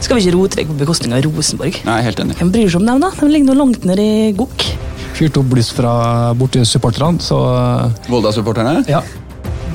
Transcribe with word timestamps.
Skal 0.00 0.16
vi 0.18 0.24
ikke 0.26 0.36
rote 0.36 0.56
deg 0.60 0.68
på 0.70 0.76
bekostning 0.80 1.12
av 1.16 1.22
Rosenborg? 1.26 1.76
Nei, 1.86 1.98
helt 2.06 2.20
enig. 2.22 2.36
Hvem 2.40 2.50
bryr 2.54 2.70
seg 2.72 2.80
om 2.80 2.86
dem, 2.88 3.02
da? 3.04 3.10
De 3.20 3.28
ligger 3.30 3.50
nå 3.52 3.56
langt 3.60 3.84
nede 3.88 4.04
i 4.04 4.30
gokk. 4.36 4.64
Fyrt 5.18 5.36
opp 5.36 5.50
bluss 5.52 5.68
fra 5.76 5.92
borti 6.38 6.62
supporterne, 6.64 7.20
så 7.20 7.38
Volda-supporterne? 8.08 8.84
ja. 8.90 9.02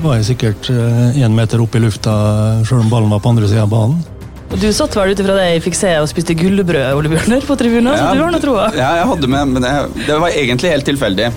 Var 0.02 0.18
jeg 0.18 0.26
sikkert 0.28 0.68
én 1.16 1.32
meter 1.32 1.62
opp 1.64 1.72
i 1.74 1.80
lufta 1.80 2.12
sjøl 2.68 2.82
om 2.82 2.90
ballen 2.92 3.08
var 3.14 3.22
på 3.24 3.30
andre 3.32 3.48
sida 3.48 3.62
av 3.64 3.70
banen. 3.72 4.02
Og 4.52 4.58
Du 4.60 4.66
satt 4.76 4.92
vel 4.94 5.14
ut 5.14 5.22
ifra 5.22 5.34
det 5.38 5.46
jeg 5.54 5.62
fikk 5.64 5.78
se 5.78 5.94
og 6.02 6.06
spiste 6.10 6.36
gullbrød 6.38 6.92
Ole 6.98 7.08
Bjørner, 7.10 7.40
på 7.48 7.56
tribunen, 7.58 7.96
så 7.96 8.10
du 8.12 8.20
har 8.20 8.34
noe 8.34 8.42
troa? 8.42 8.66
Ja, 8.76 8.90
jeg 9.00 9.06
hadde 9.08 9.30
med, 9.32 9.54
men 9.54 9.64
det, 9.64 9.72
det 10.06 10.18
var 10.20 10.36
egentlig 10.36 10.70
helt 10.74 10.86
tilfeldig. 10.90 11.30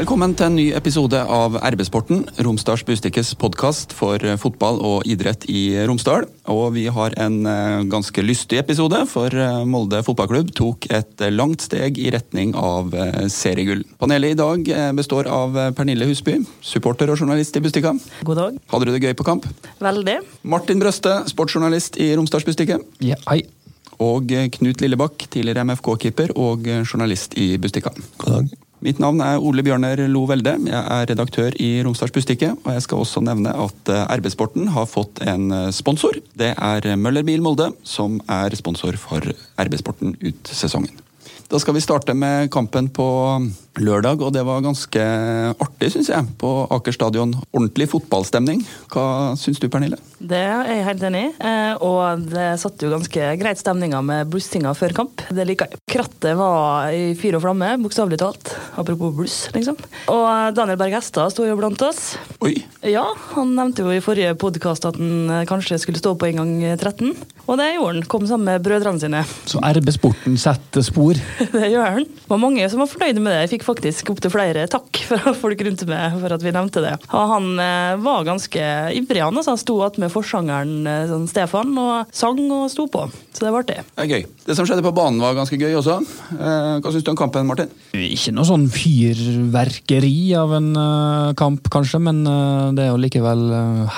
Velkommen 0.00 0.32
til 0.32 0.46
en 0.46 0.54
ny 0.56 0.62
episode 0.72 1.18
av 1.28 1.58
RB-sporten, 1.60 2.22
Romsdals 2.40 2.86
Bustikkes 2.88 3.34
podkast 3.36 3.90
for 3.92 4.22
fotball 4.40 4.78
og 4.80 5.02
idrett 5.04 5.42
i 5.52 5.74
Romsdal. 5.84 6.24
Og 6.48 6.70
vi 6.72 6.86
har 6.88 7.12
en 7.20 7.36
eh, 7.44 7.82
ganske 7.92 8.24
lystig 8.24 8.62
episode, 8.62 9.02
for 9.10 9.34
eh, 9.36 9.58
Molde 9.68 10.00
fotballklubb 10.06 10.54
tok 10.56 10.88
et 10.88 11.20
eh, 11.20 11.34
langt 11.34 11.66
steg 11.66 12.00
i 12.00 12.08
retning 12.14 12.54
av 12.56 12.96
eh, 12.96 13.26
seriegull. 13.28 13.82
Panelet 14.00 14.32
i 14.32 14.38
dag 14.40 14.70
eh, 14.72 14.86
består 14.96 15.28
av 15.28 15.58
eh, 15.60 15.68
Pernille 15.76 16.08
Husby, 16.08 16.38
supporter 16.64 17.12
og 17.12 17.20
journalist 17.20 17.60
i 17.60 17.64
Bustikka. 17.66 17.92
God 18.24 18.40
dag. 18.40 18.56
Hadde 18.72 18.88
du 18.88 18.94
det 18.96 19.02
gøy 19.04 19.18
på 19.20 19.28
kamp? 19.28 19.50
Veldig. 19.84 20.16
Martin 20.48 20.80
Brøste, 20.80 21.18
sportsjournalist 21.28 22.00
i 22.00 22.08
Romsdals 22.16 22.48
Bustikke. 22.48 22.80
ja 23.04 23.20
hei. 23.28 23.42
Og 24.00 24.32
eh, 24.32 24.48
Knut 24.56 24.80
Lillebakk, 24.80 25.28
tidligere 25.28 25.68
MFK-keeper 25.68 26.32
og 26.40 26.64
eh, 26.72 26.86
journalist 26.88 27.36
i 27.36 27.52
Bustikka. 27.60 27.92
God 28.24 28.36
dag. 28.38 28.58
Mitt 28.80 29.00
navn 29.02 29.20
er 29.20 29.42
Ole 29.44 29.60
Bjørner 29.60 30.00
Lo 30.08 30.22
Velde. 30.28 30.54
Jeg 30.64 30.80
er 30.80 31.08
redaktør 31.10 31.56
i 31.60 31.68
Romsdals 31.84 32.14
Bustikke. 32.16 32.54
Og 32.64 32.72
jeg 32.72 32.84
skal 32.86 33.02
også 33.02 33.20
nevne 33.24 33.52
at 33.52 33.90
eh, 33.92 34.14
RB-sporten 34.16 34.70
har 34.72 34.88
fått 34.88 35.20
en 35.28 35.52
eh, 35.52 35.66
sponsor. 35.76 36.16
Det 36.32 36.54
er 36.56 36.88
Møller 36.96 37.26
Bil 37.28 37.44
Molde, 37.44 37.70
som 37.84 38.16
er 38.24 38.56
sponsor 38.56 38.96
for 39.00 39.28
RB-sporten 39.60 40.16
ut 40.24 40.52
sesongen. 40.56 40.96
Da 41.50 41.60
skal 41.60 41.76
vi 41.76 41.82
starte 41.84 42.14
med 42.16 42.48
kampen 42.54 42.88
på 42.94 43.06
lørdag, 43.78 44.20
og 44.24 44.32
det 44.34 44.42
var 44.44 44.62
ganske 44.64 45.02
artig, 45.62 45.90
syns 45.94 46.08
jeg. 46.10 46.26
På 46.40 46.66
Aker 46.74 46.94
stadion. 46.96 47.32
Ordentlig 47.54 47.86
fotballstemning. 47.92 48.64
Hva 48.92 49.04
syns 49.38 49.60
du, 49.62 49.68
Pernille? 49.72 49.98
Det 50.20 50.36
er 50.40 50.66
jeg 50.68 50.84
helt 50.88 51.04
enig 51.06 51.22
i. 51.28 51.30
Eh, 51.38 51.74
Og 51.80 52.24
det 52.32 52.48
satte 52.60 52.84
jo 52.86 52.90
ganske 52.92 53.28
greit 53.40 53.60
stemninga 53.60 54.02
med 54.04 54.28
blussinga 54.32 54.72
før 54.76 54.92
kamp. 54.96 55.22
Det 55.30 55.46
liker 55.48 55.70
jeg. 55.70 55.80
Krattet 55.90 56.36
var 56.36 56.90
i 56.92 57.14
fyr 57.18 57.38
og 57.38 57.44
flamme, 57.46 57.70
bokstavelig 57.84 58.18
talt. 58.20 58.52
Apropos 58.80 59.14
bluss, 59.16 59.38
liksom. 59.54 59.78
Og 60.12 60.54
Daniel 60.58 60.76
Berg 60.80 60.98
Hestad 60.98 61.32
sto 61.32 61.46
jo 61.48 61.56
blant 61.60 61.80
oss. 61.86 62.16
Oi! 62.44 62.56
Ja, 62.90 63.06
han 63.36 63.54
nevnte 63.56 63.84
jo 63.86 63.94
i 63.94 64.02
forrige 64.04 64.34
podkast 64.40 64.84
at 64.88 64.98
han 65.00 65.30
eh, 65.40 65.46
kanskje 65.48 65.78
skulle 65.82 66.00
stå 66.02 66.16
på 66.20 66.28
en 66.30 66.42
gang 66.42 66.52
13. 66.76 67.14
Og 67.46 67.56
det 67.58 67.70
gjorde 67.76 67.94
han. 67.94 68.08
Kom 68.10 68.26
sammen 68.28 68.50
med 68.50 68.64
brødrene 68.66 69.00
sine. 69.02 69.24
Så 69.48 69.62
RB-sporten 69.64 70.36
setter 70.40 70.84
spor. 70.86 71.16
Det 71.54 71.70
gjør 71.72 71.96
han. 71.96 72.04
Det 72.06 72.28
var 72.30 72.40
mange 72.42 72.66
som 72.70 72.80
var 72.82 72.88
fornøyde 72.90 73.20
med 73.22 73.32
det. 73.34 73.40
Jeg 73.46 73.50
fikk 73.56 73.59
faktisk 73.66 74.10
opptil 74.12 74.32
flere 74.32 74.66
takk 74.70 75.00
fra 75.10 75.34
folk 75.36 75.60
rundt 75.66 75.84
meg 75.88 76.16
for 76.20 76.34
at 76.36 76.44
vi 76.44 76.52
nevnte 76.54 76.82
det. 76.84 76.94
Og 77.10 77.32
han 77.34 77.48
eh, 77.62 77.96
var 78.02 78.26
ganske 78.28 78.64
ivrig, 78.96 79.22
han. 79.22 79.36
Altså. 79.36 79.54
Han 79.54 79.62
sto 79.62 79.78
attmed 79.86 80.12
forsangeren 80.12 80.88
eh, 80.88 81.04
sånn 81.10 81.28
Stefan 81.30 81.74
og 81.80 82.14
sang 82.14 82.40
og 82.46 82.68
sto 82.72 82.86
på. 82.92 83.06
Så 83.34 83.44
det 83.46 83.52
var 83.54 83.64
artig. 83.64 83.78
Det 83.94 84.06
er 84.06 84.12
gøy. 84.14 84.26
Det 84.46 84.56
som 84.58 84.68
skjedde 84.68 84.84
på 84.86 84.94
banen 84.96 85.22
var 85.22 85.36
ganske 85.38 85.58
gøy 85.60 85.76
også. 85.80 86.00
Eh, 86.36 86.72
Hva 86.80 86.94
syns 86.94 87.06
du 87.06 87.12
om 87.12 87.20
kampen, 87.20 87.48
Martin? 87.48 87.70
Ikke 87.96 88.34
noe 88.36 88.48
sånn 88.48 88.68
fyrverkeri 88.72 90.16
av 90.38 90.56
en 90.58 90.72
kamp, 91.38 91.68
kanskje, 91.72 92.00
men 92.02 92.22
det 92.76 92.84
er 92.84 92.90
jo 92.92 93.00
likevel 93.00 93.46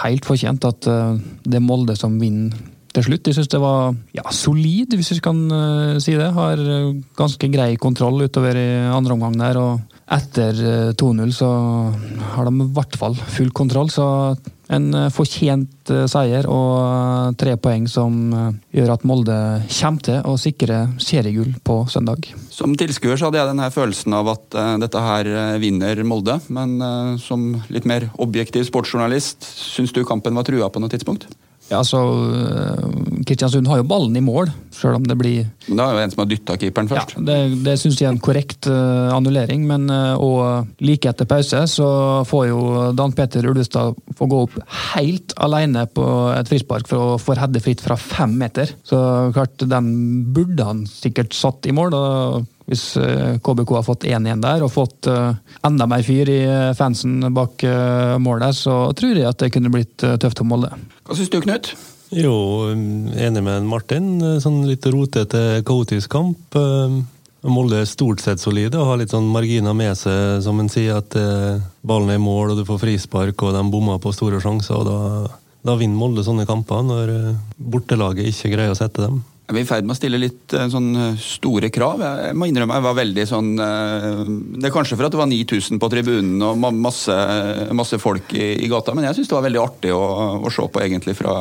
helt 0.02 0.26
fortjent 0.26 0.64
at 0.68 0.86
det 0.86 1.58
er 1.58 1.64
Molde 1.64 1.96
som 1.98 2.18
vinner 2.20 2.71
til 2.94 3.06
slutt. 3.06 3.28
Jeg 3.28 3.38
syns 3.38 3.50
det 3.52 3.60
var 3.62 3.94
ja, 4.16 4.24
solid, 4.34 4.96
hvis 4.98 5.12
vi 5.14 5.20
kan 5.24 5.40
uh, 5.52 5.98
si 6.02 6.16
det. 6.18 6.30
Har 6.36 6.60
eh, 6.60 6.94
ganske 7.18 7.50
grei 7.52 7.74
kontroll 7.80 8.24
utover 8.26 8.58
i 8.58 8.68
andre 8.92 9.16
omgang 9.16 9.38
der. 9.40 9.60
og 9.60 9.98
etter 10.12 10.58
uh, 10.60 10.90
2-0 10.98 11.30
så 11.32 11.50
har 12.34 12.48
de 12.48 12.64
i 12.64 12.72
hvert 12.76 12.98
fall 13.00 13.16
full 13.36 13.52
kontroll, 13.56 13.90
så 13.92 14.08
en 14.72 14.88
eh, 14.96 15.10
fortjent 15.12 15.92
eh, 15.92 16.04
seier 16.10 16.48
og 16.50 16.72
eh, 16.80 17.34
tre 17.40 17.56
poeng 17.60 17.86
som 17.90 18.18
eh, 18.32 18.48
gjør 18.78 18.94
at 18.94 19.06
Molde 19.08 19.38
kommer 19.68 20.06
til 20.06 20.28
å 20.28 20.36
sikre 20.40 20.82
seriegull 21.02 21.52
på 21.64 21.82
søndag. 21.92 22.30
Som 22.52 22.76
tilskuer 22.78 23.18
så 23.18 23.28
hadde 23.28 23.40
jeg 23.40 23.50
denne 23.52 23.70
følelsen 23.74 24.16
av 24.16 24.32
at 24.34 24.58
eh, 24.58 24.74
dette 24.82 25.04
her 25.04 25.30
eh, 25.30 25.54
vinner 25.62 26.04
Molde. 26.08 26.38
Men 26.52 26.76
eh, 26.80 27.14
som 27.22 27.50
litt 27.72 27.88
mer 27.88 28.08
objektiv 28.22 28.66
sportsjournalist, 28.68 29.44
syns 29.44 29.94
du 29.94 30.04
kampen 30.08 30.36
var 30.38 30.48
trua 30.48 30.70
på 30.72 30.82
noe 30.82 30.92
tidspunkt? 30.92 31.28
Ja, 31.72 31.80
altså, 31.80 31.98
Kristiansund 33.26 33.68
har 33.70 33.80
jo 33.80 33.86
ballen 33.88 34.16
i 34.18 34.22
mål, 34.24 34.50
selv 34.74 34.98
om 34.98 35.06
det 35.08 35.16
blir 35.18 35.46
Men 35.68 35.78
det 35.78 35.84
er 35.84 35.96
jo 35.96 36.02
en 36.02 36.12
som 36.12 36.22
har 36.22 36.28
dytta 36.30 36.56
keeperen 36.60 36.90
Ja, 36.90 37.00
først. 37.00 37.16
det, 37.26 37.38
det 37.64 37.76
syns 37.80 38.00
jeg 38.00 38.08
er 38.10 38.14
en 38.14 38.22
korrekt 38.22 38.68
uh, 38.68 39.12
annullering, 39.14 39.64
men 39.68 39.88
uh, 39.90 40.20
og 40.20 40.82
like 40.84 41.08
etter 41.08 41.28
pause 41.30 41.64
så 41.72 41.88
får 42.28 42.48
jo 42.50 42.62
Dan 42.98 43.14
Peter 43.16 43.46
Ulvestad 43.48 43.96
få 44.18 44.28
gå 44.30 44.42
opp 44.46 44.58
helt 44.92 45.34
alene 45.42 45.86
på 45.88 46.06
et 46.34 46.50
frispark 46.50 46.90
for 46.90 47.14
å 47.14 47.20
få 47.22 47.38
hedde 47.40 47.62
fritt 47.64 47.82
fra 47.82 47.96
fem 47.98 48.34
meter. 48.38 48.70
Så 48.86 48.98
klart, 49.34 49.56
den 49.62 49.92
burde 50.34 50.66
han 50.68 50.84
sikkert 50.90 51.34
satt 51.36 51.66
i 51.66 51.74
mål. 51.74 51.94
da 51.94 52.02
hvis 52.72 52.84
eh, 53.00 53.38
KBK 53.44 53.76
har 53.76 53.86
fått 53.86 54.08
1-1 54.08 54.42
der 54.42 54.64
og 54.64 54.72
fått 54.72 55.08
eh, 55.12 55.36
enda 55.68 55.86
mer 55.90 56.04
fyr 56.06 56.30
i 56.32 56.40
eh, 56.48 56.74
fansen 56.78 57.20
bak 57.36 57.62
eh, 57.68 58.16
målet, 58.22 58.56
så 58.56 58.88
tror 58.96 59.16
jeg 59.20 59.28
at 59.28 59.40
det 59.44 59.52
kunne 59.54 59.72
blitt 59.72 60.04
eh, 60.06 60.18
tøft 60.22 60.40
for 60.42 60.48
Molde. 60.48 60.72
Hva 61.06 61.18
syns 61.18 61.32
du, 61.32 61.40
Knut? 61.44 61.74
Jo, 62.12 62.34
enig 63.16 63.40
med 63.40 63.64
Martin. 63.64 64.18
Sånn 64.44 64.66
litt 64.68 64.84
rotete, 64.92 65.62
kaotisk 65.64 66.12
kamp. 66.12 66.58
Eh, 66.58 66.98
Molde 67.42 67.80
er 67.82 67.88
stort 67.90 68.20
sett 68.22 68.38
solide 68.38 68.78
og 68.78 68.86
har 68.86 69.00
litt 69.00 69.10
sånn 69.10 69.26
marginer 69.32 69.74
med 69.74 69.96
seg, 69.98 70.38
som 70.44 70.60
en 70.62 70.70
sier 70.70 71.00
at 71.00 71.16
eh, 71.18 71.62
ballen 71.82 72.12
er 72.12 72.20
i 72.20 72.22
mål 72.22 72.52
og 72.52 72.60
du 72.60 72.66
får 72.68 72.78
frispark 72.84 73.42
og 73.42 73.56
de 73.56 73.62
bommer 73.72 73.98
på 74.02 74.12
store 74.14 74.38
sjanser. 74.44 74.76
og 74.78 74.86
da, 74.86 75.38
da 75.66 75.74
vinner 75.80 75.98
Molde 75.98 76.22
sånne 76.26 76.46
kamper, 76.46 76.84
når 76.86 77.14
eh, 77.16 77.40
bortelaget 77.58 78.30
ikke 78.30 78.52
greier 78.54 78.76
å 78.76 78.78
sette 78.78 79.08
dem. 79.08 79.22
Er 79.50 79.56
vi 79.56 79.64
i 79.64 79.66
ferd 79.66 79.82
med 79.82 79.96
å 79.96 79.98
stille 79.98 80.20
litt 80.22 80.54
eh, 80.54 80.68
sånn 80.70 80.90
eh, 80.94 81.16
store 81.18 81.66
krav? 81.74 82.00
Jeg 82.00 82.36
må 82.38 82.46
innrømme 82.46 82.76
jeg 82.78 82.84
var 82.84 82.94
veldig 82.94 83.24
sånn 83.26 83.48
eh, 83.58 84.20
Det 84.54 84.68
er 84.68 84.74
kanskje 84.74 84.94
for 84.94 85.08
at 85.08 85.14
det 85.14 85.18
var 85.18 85.28
9000 85.28 85.80
på 85.82 85.88
tribunen 85.90 86.44
og 86.46 86.60
masse, 86.78 87.16
masse 87.74 87.98
folk 87.98 88.30
i, 88.38 88.52
i 88.62 88.70
gata, 88.70 88.94
men 88.94 89.08
jeg 89.08 89.18
syns 89.18 89.32
det 89.32 89.36
var 89.36 89.46
veldig 89.48 89.62
artig 89.64 89.90
å, 89.96 90.02
å 90.46 90.52
se 90.52 90.62
på 90.62 90.84
egentlig 90.84 91.16
fra 91.18 91.34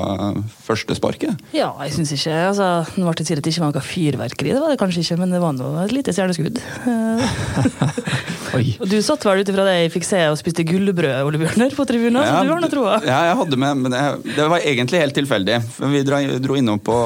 første 0.65 0.97
sparket. 0.97 1.45
Ja, 1.53 1.69
jeg 1.85 1.93
syns 1.99 2.15
ikke 2.17 2.33
altså, 2.49 2.71
Nå 2.97 3.05
ble 3.05 3.15
det 3.21 3.27
til 3.29 3.37
at 3.37 3.45
det 3.45 3.53
ikke 3.53 3.63
var 3.67 3.75
noe 3.75 3.85
fyrverkeri, 3.85 4.55
det 4.55 4.63
var 4.65 4.73
det 4.73 4.81
kanskje 4.81 5.05
ikke, 5.05 5.19
men 5.21 5.37
det 5.37 5.43
var 5.45 5.53
nå 5.55 5.69
et 5.85 5.93
lite 5.93 6.15
stjerneskudd. 6.17 6.57
Oi. 8.57 8.73
Og 8.81 8.89
du 8.89 8.97
satt 9.05 9.23
vel 9.23 9.45
ut 9.45 9.49
ifra 9.53 9.63
det 9.63 9.77
jeg 9.77 9.93
fikk 9.93 10.07
se 10.09 10.19
og 10.27 10.35
spiste 10.39 10.65
gullbrød, 10.67 11.21
Ole 11.23 11.39
Bjørner, 11.39 11.71
på 11.77 11.85
tribunen, 11.87 12.19
så 12.19 12.41
du 12.43 12.51
har 12.51 12.59
nå 12.65 12.71
troa. 12.71 12.97
Ja, 13.05 13.21
jeg 13.29 13.37
hadde 13.39 13.61
med, 13.61 13.85
men 13.85 13.95
jeg, 13.95 14.35
det 14.35 14.49
var 14.51 14.65
egentlig 14.73 15.03
helt 15.05 15.15
tilfeldig. 15.15 15.61
Vi 15.93 16.03
dro 16.03 16.57
innom 16.59 16.81
på 16.83 16.97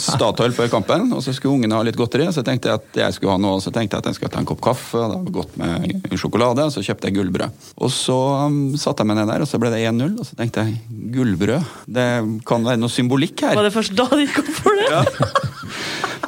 Statoil 0.00 0.43
før 0.52 0.68
kampen, 0.68 1.12
og 1.16 1.22
så 1.24 1.32
skulle 1.32 1.54
ungene 1.56 1.78
ha 1.78 1.82
litt 1.86 1.96
godteri. 1.96 2.26
Så 2.34 2.44
tenkte 2.44 2.68
jeg 2.68 2.80
at 2.82 2.98
jeg 3.00 3.14
skulle 3.16 3.32
ha 3.32 3.40
noe, 3.40 3.62
så 3.64 3.72
tenkte 3.72 3.96
jeg 3.96 4.04
at 4.04 4.06
jeg 4.10 4.18
skulle 4.18 4.32
ta 4.34 4.42
en 4.42 4.48
kopp 4.50 4.60
kaffe, 4.60 4.98
og 5.00 5.08
det 5.14 5.18
var 5.22 5.36
godt 5.38 5.56
med 5.56 6.18
sjokolade, 6.20 6.66
og 6.68 6.72
så 6.74 6.84
kjøpte 6.84 7.08
jeg 7.08 7.16
gullbrød. 7.16 7.50
Og 7.80 7.90
så 7.94 8.18
um, 8.44 8.76
satte 8.76 9.00
jeg 9.00 9.08
meg 9.08 9.16
ned 9.22 9.32
der, 9.32 9.40
og 9.40 9.48
så 9.48 9.58
ble 9.62 9.72
det 9.72 9.80
1-0, 9.88 10.18
og 10.20 10.28
så 10.28 10.36
tenkte 10.36 10.66
jeg 10.66 10.76
gullbrød, 11.16 11.72
det 11.96 12.08
kan 12.44 12.68
være 12.68 12.82
noe 12.82 12.92
symbolikk 12.92 13.46
her. 13.46 13.56
Var 13.56 13.70
det 13.70 13.74
først 13.74 13.96
da 13.96 14.08
det 14.12 14.26
gikk 14.26 14.42
opp 14.44 14.52
for 14.60 14.82
det? 14.82 15.44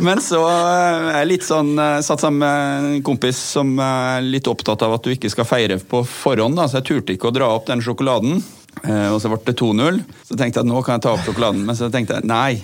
Men 0.00 0.20
så 0.20 0.42
eh, 0.44 1.06
er 1.14 1.22
jeg 1.22 1.28
litt 1.30 1.46
sånn 1.46 1.72
eh, 1.80 2.00
satt 2.04 2.20
sammen 2.20 2.42
med 2.42 2.90
en 2.98 3.02
kompis 3.06 3.38
som 3.54 3.70
er 3.80 4.20
litt 4.24 4.48
opptatt 4.50 4.82
av 4.84 4.96
at 4.98 5.06
du 5.06 5.12
ikke 5.14 5.30
skal 5.32 5.48
feire 5.48 5.78
på 5.80 6.02
forhånd, 6.04 6.56
da, 6.58 6.66
så 6.68 6.80
jeg 6.80 6.88
turte 6.90 7.16
ikke 7.16 7.30
å 7.30 7.36
dra 7.36 7.48
opp 7.56 7.68
den 7.70 7.80
sjokoladen. 7.84 8.42
Eh, 8.84 9.08
Og 9.08 9.20
så 9.22 9.30
ble 9.32 9.40
det 9.46 9.56
2-0. 9.56 10.02
Så 10.28 10.36
tenkte 10.36 10.60
jeg 10.60 10.66
at 10.66 10.68
nå 10.68 10.82
kan 10.84 10.98
jeg 10.98 11.06
ta 11.06 11.14
opp 11.16 11.24
sjokoladen, 11.24 11.64
men 11.64 11.78
så 11.78 11.88
tenkte 11.92 12.18
jeg 12.18 12.28
nei. 12.28 12.58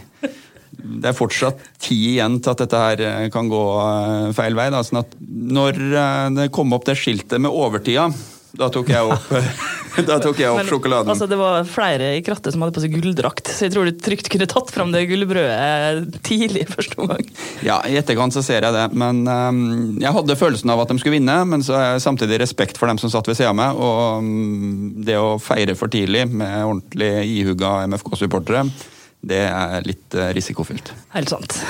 Det 0.73 1.11
er 1.11 1.17
fortsatt 1.17 1.61
tid 1.83 2.15
igjen 2.15 2.39
til 2.43 2.55
at 2.55 2.63
dette 2.65 2.83
her 2.85 3.03
eh, 3.07 3.31
kan 3.33 3.51
gå 3.51 3.63
eh, 3.83 4.29
feil 4.37 4.57
vei. 4.59 4.71
Da. 4.73 4.83
Sånn 4.87 5.03
at 5.03 5.17
når 5.21 5.79
eh, 5.79 6.29
det 6.39 6.53
kom 6.55 6.73
opp 6.75 6.87
det 6.89 6.97
skiltet 6.99 7.43
med 7.43 7.53
overtida, 7.53 8.09
da 8.53 8.69
tok 8.69 8.91
jeg 8.93 9.09
opp, 9.09 9.31
da 10.09 10.19
tok 10.21 10.41
jeg 10.43 10.51
opp 10.53 10.59
Men, 10.61 10.69
sjokoladen. 10.69 11.11
Altså, 11.13 11.29
det 11.31 11.39
var 11.41 11.63
flere 11.69 12.11
i 12.19 12.23
krattet 12.25 12.53
som 12.53 12.65
hadde 12.65 12.77
på 12.77 12.83
seg 12.85 12.93
gulldrakt, 12.93 13.49
så 13.49 13.65
jeg 13.65 13.73
tror 13.73 13.89
du 13.89 13.97
trygt 13.97 14.29
kunne 14.33 14.49
tatt 14.51 14.73
fram 14.75 14.93
det 14.93 15.07
gullbrødet 15.09 16.19
tidlig 16.27 16.67
i 16.67 16.69
første 16.69 16.99
omgang. 17.01 17.25
Ja, 17.65 17.81
i 17.89 17.97
etterkant 18.01 18.37
så 18.37 18.45
ser 18.45 18.67
jeg 18.67 18.77
det. 18.77 18.85
Men 18.93 19.23
um, 19.25 19.63
jeg 20.03 20.13
hadde 20.19 20.37
følelsen 20.37 20.73
av 20.75 20.85
at 20.85 20.93
de 20.93 20.99
skulle 21.01 21.17
vinne, 21.17 21.39
men 21.49 21.65
så 21.65 21.79
har 21.79 21.87
jeg 21.95 22.05
samtidig 22.05 22.43
respekt 22.45 22.81
for 22.81 22.93
dem 22.93 23.01
som 23.01 23.13
satt 23.13 23.31
ved 23.31 23.41
sida 23.41 23.55
av 23.55 23.57
meg. 23.57 23.81
Og 23.81 24.21
um, 24.21 24.91
det 25.01 25.17
å 25.17 25.39
feire 25.41 25.77
for 25.79 25.93
tidlig 25.93 26.27
med 26.29 26.59
ordentlig 26.67 27.13
ihuga 27.39 27.79
MFK-supportere, 27.89 28.67
det 29.23 29.45
er 29.47 29.87
litt 29.87 30.19
eh, 30.19 30.35
risikofylt. 30.37 30.93
Helt 31.15 31.33
sant. 31.33 31.59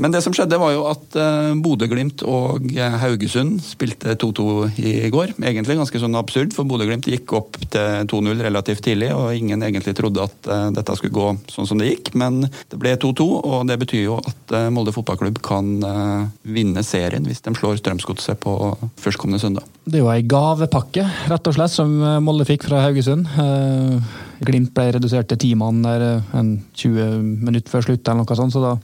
Men 0.00 0.14
det 0.14 0.22
som 0.24 0.32
skjedde, 0.32 0.56
var 0.56 0.70
jo 0.72 0.86
at 0.88 1.16
uh, 1.20 1.50
Bodø-Glimt 1.60 2.22
og 2.24 2.70
Haugesund 3.02 3.58
spilte 3.60 4.14
2-2 4.16 4.46
i 4.80 5.10
går. 5.12 5.34
Egentlig 5.36 5.76
ganske 5.76 6.00
sånn 6.00 6.16
absurd, 6.16 6.54
for 6.56 6.64
Bodø-Glimt 6.64 7.04
gikk 7.10 7.34
opp 7.36 7.58
til 7.60 8.08
2-0 8.08 8.40
relativt 8.40 8.80
tidlig, 8.86 9.10
og 9.12 9.36
ingen 9.36 9.60
egentlig 9.60 9.92
trodde 9.98 10.24
at 10.24 10.48
dette 10.72 10.96
skulle 10.96 11.12
gå 11.12 11.26
sånn 11.52 11.68
som 11.68 11.82
det 11.82 11.90
gikk. 11.90 12.14
Men 12.16 12.46
det 12.48 12.80
ble 12.80 12.94
2-2, 12.96 13.28
og 13.44 13.68
det 13.68 13.76
betyr 13.82 14.06
jo 14.06 14.16
at 14.24 14.56
Molde 14.72 14.96
fotballklubb 14.96 15.42
kan 15.44 15.68
vinne 16.48 16.80
serien 16.86 17.28
hvis 17.28 17.44
de 17.44 17.52
slår 17.60 17.82
Strømsgodset 17.82 18.40
på 18.40 18.56
førstkommende 19.04 19.42
søndag. 19.44 19.68
Det 19.84 20.00
er 20.00 20.06
jo 20.06 20.12
ei 20.14 20.24
gavepakke, 20.24 21.04
rett 21.28 21.52
og 21.52 21.60
slett, 21.60 21.76
som 21.76 21.92
Molde 22.24 22.48
fikk 22.48 22.64
fra 22.70 22.86
Haugesund. 22.86 23.28
Glimt 24.40 24.72
ble 24.76 24.86
redusert 24.96 25.28
til 25.28 25.38
ti 25.40 25.50
mann 25.58 25.82
der 25.84 26.22
en 26.36 26.54
20 26.74 27.20
minutter 27.44 27.70
før 27.72 27.90
slutt, 27.90 28.08
eller 28.08 28.24
noe 28.24 28.38
sånt, 28.38 28.56
så 28.56 28.64
da 28.64 28.74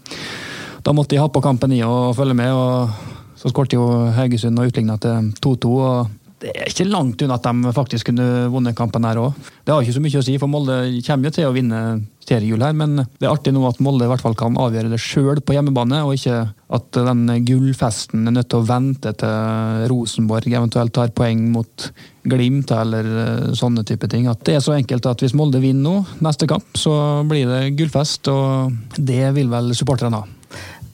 da 0.86 0.92
måtte 0.94 1.16
de 1.16 1.18
ha 1.18 1.26
på 1.26 1.42
kampen 1.42 1.72
i 1.74 1.80
og 1.82 2.14
følge 2.14 2.36
med. 2.38 2.52
og 2.52 2.90
Så 3.36 3.50
skåret 3.50 3.74
jo 3.74 3.82
Haugesund 4.14 4.58
og 4.58 4.70
utligna 4.70 4.96
til 5.02 5.32
2-2. 5.42 5.66
og 5.66 6.06
det 6.36 6.50
er 6.52 6.68
ikke 6.68 6.84
langt 6.84 7.22
unna 7.24 7.38
at 7.40 7.46
de 7.48 7.72
faktisk 7.72 8.10
kunne 8.10 8.46
vunnet 8.52 8.76
kampen 8.76 9.04
her 9.08 9.16
òg. 9.16 9.32
Det 9.64 9.72
har 9.72 9.82
ikke 9.82 9.96
så 9.96 10.02
mye 10.04 10.20
å 10.20 10.24
si, 10.24 10.36
for 10.38 10.52
Molde 10.52 10.76
kommer 11.06 11.30
jo 11.30 11.32
til 11.32 11.48
å 11.48 11.54
vinne 11.54 11.80
seriehjul 12.26 12.64
her, 12.64 12.74
men 12.76 12.98
det 13.04 13.26
er 13.26 13.32
artig 13.32 13.52
nå 13.54 13.62
at 13.68 13.78
Molde 13.84 14.06
i 14.06 14.10
hvert 14.10 14.22
fall 14.24 14.36
kan 14.38 14.58
avgjøre 14.60 14.90
det 14.92 15.00
sjøl 15.02 15.40
på 15.44 15.56
hjemmebane, 15.56 16.02
og 16.06 16.16
ikke 16.16 16.40
at 16.76 16.98
den 16.98 17.24
gullfesten 17.46 18.26
er 18.26 18.34
nødt 18.34 18.50
til 18.50 18.62
å 18.62 18.66
vente 18.66 19.12
til 19.20 19.86
Rosenborg 19.92 20.50
eventuelt 20.50 20.94
tar 20.96 21.14
poeng 21.16 21.46
mot 21.54 21.88
Glimt 22.26 22.72
eller 22.74 23.06
eh, 23.06 23.52
sånne 23.54 23.84
type 23.86 24.08
ting. 24.10 24.26
At 24.26 24.40
det 24.48 24.56
er 24.58 24.64
så 24.64 24.74
enkelt 24.74 25.06
at 25.06 25.22
hvis 25.22 25.36
Molde 25.38 25.60
vinner 25.62 25.84
nå, 25.86 26.16
neste 26.26 26.48
kamp, 26.50 26.66
så 26.74 27.22
blir 27.28 27.46
det 27.46 27.76
gullfest, 27.78 28.26
og 28.32 28.98
det 28.98 29.30
vil 29.36 29.52
vel 29.52 29.70
supporterne 29.78 30.24
ha. 30.24 30.26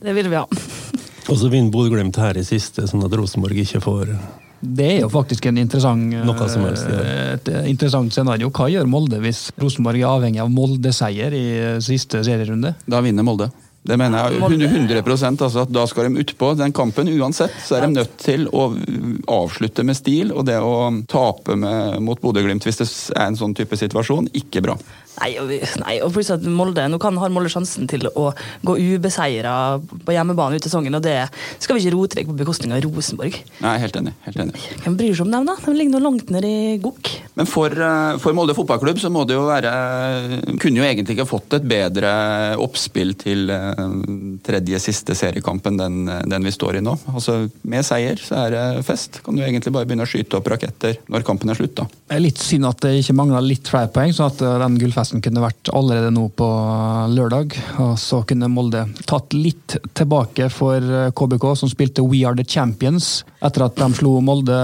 Det 0.03 0.13
vil 0.17 0.29
vi 0.29 0.37
ha. 0.37 0.45
Og 1.31 1.39
så 1.39 1.49
vinner 1.49 1.71
Bodø-Glimt 1.73 2.19
her 2.19 2.37
i 2.37 2.45
siste, 2.45 2.85
sånn 2.91 3.05
at 3.07 3.13
Rosenborg 3.15 3.63
ikke 3.63 3.81
får 3.81 4.11
det 4.63 4.87
er 4.87 5.01
jo 5.03 5.11
faktisk 5.11 5.47
en 5.51 5.59
interessant, 5.59 6.15
helst, 6.15 6.87
ja. 6.87 7.01
et 7.35 7.49
interessant 7.67 8.15
scenario. 8.15 8.53
Hva 8.55 8.69
gjør 8.71 8.87
Molde 8.87 9.19
hvis 9.25 9.49
Rosenborg 9.59 9.99
er 9.99 10.13
avhengig 10.13 10.43
av 10.45 10.53
Molde-seier 10.55 11.35
i 11.35 11.47
siste 11.83 12.23
serierunde? 12.23 12.77
Da 12.87 13.03
vinner 13.03 13.27
Molde. 13.27 13.51
Det 13.83 13.97
mener 13.99 14.31
jeg 14.31 14.61
100% 14.71 15.43
altså 15.43 15.65
at 15.65 15.71
Da 15.75 15.83
skal 15.91 16.07
de 16.07 16.23
utpå 16.23 16.53
den 16.55 16.75
kampen. 16.75 17.11
Uansett 17.19 17.55
så 17.65 17.81
er 17.81 17.89
de 17.89 17.97
nødt 17.97 18.15
til 18.23 18.47
å 18.55 18.69
avslutte 19.35 19.83
med 19.87 19.99
stil. 19.99 20.31
Og 20.31 20.47
det 20.47 20.61
å 20.63 20.87
tape 21.11 21.57
med, 21.59 21.99
mot 22.07 22.21
Bodø-Glimt 22.23 22.63
hvis 22.69 22.79
det 22.79 22.87
er 23.17 23.27
en 23.27 23.39
sånn 23.39 23.57
type 23.59 23.79
situasjon, 23.79 24.31
ikke 24.39 24.63
bra. 24.63 24.79
Nei, 25.21 25.31
og, 25.41 25.51
nei, 25.83 25.97
og 26.03 26.13
plutselig 26.15 26.41
at 26.41 26.47
Molde, 26.49 26.87
Nå 26.89 26.99
kan, 27.03 27.19
har 27.21 27.33
Molde 27.33 27.51
sjansen 27.53 27.89
til 27.91 28.09
å 28.09 28.31
gå 28.65 28.77
ubeseira 28.81 29.55
på 29.79 30.15
hjemmebane 30.15 30.57
ut 30.57 30.67
sesongen, 30.67 30.97
og 30.97 31.05
det 31.05 31.19
skal 31.63 31.77
vi 31.77 31.85
ikke 31.85 31.95
rote 31.95 32.19
vekk 32.19 32.31
på 32.31 32.39
bekostning 32.41 32.73
av 32.75 32.81
Rosenborg. 32.87 33.37
Nei, 33.63 33.75
helt 33.83 33.99
enig. 34.01 34.15
helt 34.27 34.41
enig. 34.47 34.63
Hvem 34.85 34.97
bryr 34.99 35.17
seg 35.19 35.27
om 35.27 35.35
dem, 35.35 35.51
da? 35.51 35.57
De 35.63 35.75
ligger 35.77 35.95
nå 35.95 36.03
langt 36.03 36.33
nede 36.33 36.49
i 36.49 36.79
gokk. 36.83 37.13
Men 37.39 37.49
for, 37.49 37.73
eh, 37.73 38.17
for, 38.23 38.37
Molde 38.37 38.57
fotballklubb 38.57 39.01
så 39.03 39.13
må 39.13 39.27
det 39.29 39.37
jo 39.37 39.45
være 39.47 39.71
Kunne 40.61 40.81
jo 40.81 40.85
egentlig 40.85 41.17
ikke 41.17 41.29
fått 41.29 41.57
et 41.59 41.67
bedre 41.69 42.11
oppspill 42.61 43.15
til 43.21 43.53
eh, 43.53 43.85
tredje 44.45 44.81
siste 44.83 45.17
seriekampen 45.19 45.77
den, 45.81 46.09
den 46.09 46.49
vi 46.49 46.55
står 46.55 46.81
i 46.81 46.85
nå. 46.85 46.97
Altså, 47.13 47.39
Med 47.69 47.85
seier 47.87 48.21
så 48.21 48.47
er 48.47 48.57
det 48.57 48.65
fest. 48.89 49.21
Kan 49.25 49.37
du 49.37 49.45
egentlig 49.45 49.75
bare 49.75 49.89
begynne 49.89 50.09
å 50.09 50.11
skyte 50.11 50.41
opp 50.41 50.49
raketter 50.53 50.99
når 51.13 51.27
kampen 51.29 51.53
er 51.53 51.61
slutt, 51.61 51.77
da. 51.79 51.89
Det 52.09 52.17
er 52.17 52.25
litt 52.25 52.41
synd 52.43 52.69
at 52.69 52.83
det 52.85 52.97
ikke 53.01 53.17
mangler 53.17 53.45
litt 53.45 53.69
flere 53.69 53.93
poeng, 53.93 54.13
sånn 54.17 54.33
at 54.33 54.45
eh, 54.45 54.59
den 54.65 54.81
gullfesten 54.81 55.02
festen 55.03 55.23
kunne 55.25 55.43
vært 55.43 55.71
allerede 55.75 56.13
nå 56.15 56.29
på 56.39 56.49
lørdag. 57.13 57.57
Og 57.83 57.95
så 58.01 58.23
kunne 58.29 58.51
Molde 58.53 58.87
tatt 59.09 59.35
litt 59.37 59.77
tilbake 59.99 60.49
for 60.53 61.13
KBK, 61.19 61.47
som 61.59 61.71
spilte 61.71 62.05
We 62.07 62.23
Are 62.29 62.39
The 62.39 62.47
Champions 62.47 63.23
etter 63.43 63.67
at 63.67 63.79
de 63.79 63.89
slo 63.99 64.17
Molde 64.25 64.59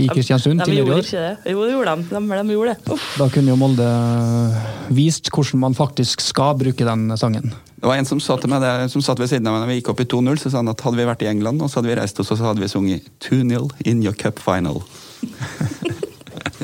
i 0.00 0.08
Kristiansund 0.10 0.64
tidligere 0.64 0.88
i 0.88 0.94
år. 0.96 1.04
Ikke 1.04 1.26
det. 1.26 1.52
Jo, 1.52 1.66
det 1.66 1.74
gjorde 1.74 1.96
de. 1.96 2.06
de, 2.12 2.38
de 2.38 2.56
gjorde 2.56 2.76
det. 2.76 2.94
Uff. 2.96 3.10
Da 3.20 3.28
kunne 3.32 3.52
jo 3.52 3.58
Molde 3.60 3.90
vist 4.92 5.30
hvordan 5.32 5.62
man 5.66 5.76
faktisk 5.76 6.24
skal 6.24 6.56
bruke 6.58 6.88
den 6.88 7.12
sangen. 7.20 7.52
Det 7.82 7.90
var 7.90 7.98
en 7.98 8.06
som 8.06 8.20
satt, 8.22 8.44
det, 8.46 8.90
som 8.92 9.02
satt 9.02 9.18
ved 9.18 9.26
siden 9.32 9.48
av 9.50 9.56
meg 9.56 9.64
når 9.64 9.72
vi 9.72 9.78
gikk 9.80 9.90
opp 9.90 10.04
i 10.04 10.06
2-0, 10.06 10.38
så 10.38 10.52
sa 10.52 10.60
han 10.60 10.70
at 10.70 10.84
hadde 10.86 11.00
vi 11.00 11.08
vært 11.08 11.24
i 11.26 11.30
England, 11.32 11.64
og 11.64 11.70
så 11.70 11.80
hadde 11.80 11.90
vi 11.90 11.98
reist 11.98 12.20
oss, 12.22 12.30
og 12.30 12.38
så 12.38 12.46
hadde 12.46 12.62
vi 12.62 12.70
sunget 12.70 13.10
2-0 13.26 13.66
in 13.90 14.04
your 14.06 14.14
cup 14.14 14.38
final. 14.42 14.84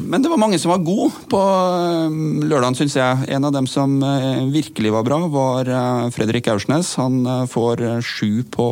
Men 0.05 0.23
det 0.23 0.31
var 0.31 0.41
mange 0.41 0.59
som 0.61 0.73
var 0.73 0.85
gode 0.85 1.11
på 1.31 1.39
um, 1.41 2.43
lørdagen, 2.45 2.77
syns 2.79 2.97
jeg. 2.99 3.29
En 3.35 3.47
av 3.49 3.55
dem 3.55 3.67
som 3.71 3.99
uh, 4.03 4.45
virkelig 4.53 4.93
var 4.95 5.07
bra, 5.07 5.21
var 5.33 5.71
uh, 5.71 6.09
Fredrik 6.15 6.51
Aursnes. 6.53 6.95
Han 7.01 7.23
får 7.51 7.85
sju 8.05 8.45
på 8.53 8.69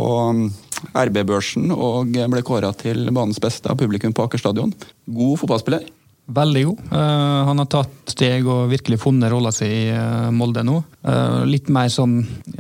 RB-børsen 0.93 1.73
og 1.73 2.17
ble 2.17 2.43
kåra 2.47 2.73
til 2.77 3.09
banens 3.11 3.41
beste 3.43 3.71
av 3.73 3.79
publikum 3.81 4.15
på 4.17 4.27
Aker 4.27 4.43
stadion. 4.43 4.75
God 5.07 5.41
fotballspiller. 5.43 5.87
Veldig 6.37 6.63
god. 6.67 6.87
Han 7.47 7.61
har 7.63 7.69
tatt 7.71 8.11
steg 8.11 8.49
og 8.51 8.65
virkelig 8.73 8.99
funnet 8.99 9.31
rolla 9.31 9.53
si 9.55 9.69
i 9.71 10.31
Molde 10.35 10.65
nå. 10.67 10.81
Litt 11.47 11.71
mer 11.71 11.87
sånn 11.95 12.17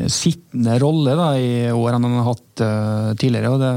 sittende 0.07 0.77
rolle 0.79 1.17
da, 1.19 1.33
i 1.35 1.73
år 1.75 1.97
enn 1.97 2.07
han 2.07 2.15
har 2.21 2.29
hatt 2.29 2.63
tidligere. 3.19 3.51
og 3.51 3.65
det 3.65 3.73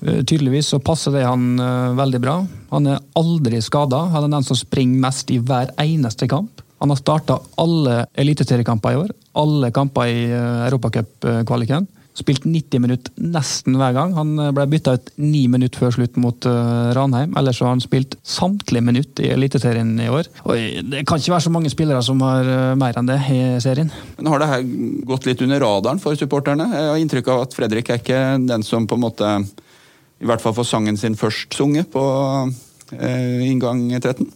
Eh, 0.00 0.22
tydeligvis 0.24 0.70
så 0.72 0.78
passer 0.78 1.14
det 1.14 1.26
han 1.26 1.58
veldig 1.98 2.20
bra. 2.22 2.38
Han 2.72 2.88
er 2.90 3.02
aldri 3.18 3.60
skada. 3.64 4.04
Han 4.12 4.28
er 4.28 4.38
den 4.38 4.46
som 4.46 4.58
springer 4.58 5.04
mest 5.08 5.30
i 5.32 5.40
hver 5.40 5.72
eneste 5.80 6.28
kamp. 6.30 6.62
Han 6.78 6.92
har 6.92 7.00
starta 7.00 7.40
alle 7.58 8.04
eliteseriekamper 8.18 8.94
i 8.94 9.04
år. 9.04 9.14
Alle 9.38 9.72
kamper 9.74 10.10
i 10.10 10.26
uh, 10.30 10.66
Europacup-kvaliken. 10.68 11.88
Spilt 12.18 12.46
90 12.46 12.82
minutter 12.82 13.14
nesten 13.22 13.76
hver 13.78 13.94
gang. 13.94 14.14
Han 14.18 14.32
ble 14.54 14.66
bytta 14.70 14.96
ut 14.98 15.10
ni 15.22 15.44
minutter 15.50 15.80
før 15.80 15.94
slutt 15.94 16.18
mot 16.22 16.48
uh, 16.50 16.90
Ranheim. 16.94 17.34
Ellers 17.38 17.60
har 17.62 17.72
han 17.72 17.82
spilt 17.82 18.18
samtlige 18.26 18.84
minutter 18.84 19.26
i 19.26 19.32
Eliteserien 19.34 19.94
i 20.02 20.10
år. 20.12 20.30
Og 20.44 20.82
det 20.92 21.04
kan 21.06 21.22
ikke 21.22 21.34
være 21.34 21.46
så 21.46 21.54
mange 21.54 21.72
spillere 21.74 22.02
som 22.06 22.22
har 22.26 22.50
mer 22.78 22.98
enn 22.98 23.10
det 23.10 23.20
i 23.34 23.40
serien. 23.64 23.90
Men 24.18 24.30
Har 24.34 24.42
det 24.42 24.50
her 24.52 24.66
gått 25.08 25.30
litt 25.30 25.46
under 25.46 25.62
radaren 25.64 26.02
for 26.02 26.18
supporterne? 26.18 26.68
Jeg 26.74 26.92
har 26.92 27.02
inntrykk 27.02 27.32
av 27.34 27.46
at 27.46 27.58
Fredrik 27.58 27.90
er 27.90 28.02
ikke 28.02 28.22
den 28.50 28.66
som 28.66 28.86
på 28.86 28.98
en 28.98 29.06
måte 29.06 29.38
i 30.18 30.26
hvert 30.26 30.42
fall 30.42 30.56
få 30.56 30.66
sangen 30.66 30.98
sin 30.98 31.16
først 31.18 31.54
sunget 31.54 31.90
på 31.92 32.02
eh, 32.96 33.46
inngang 33.46 33.86
13? 34.00 34.26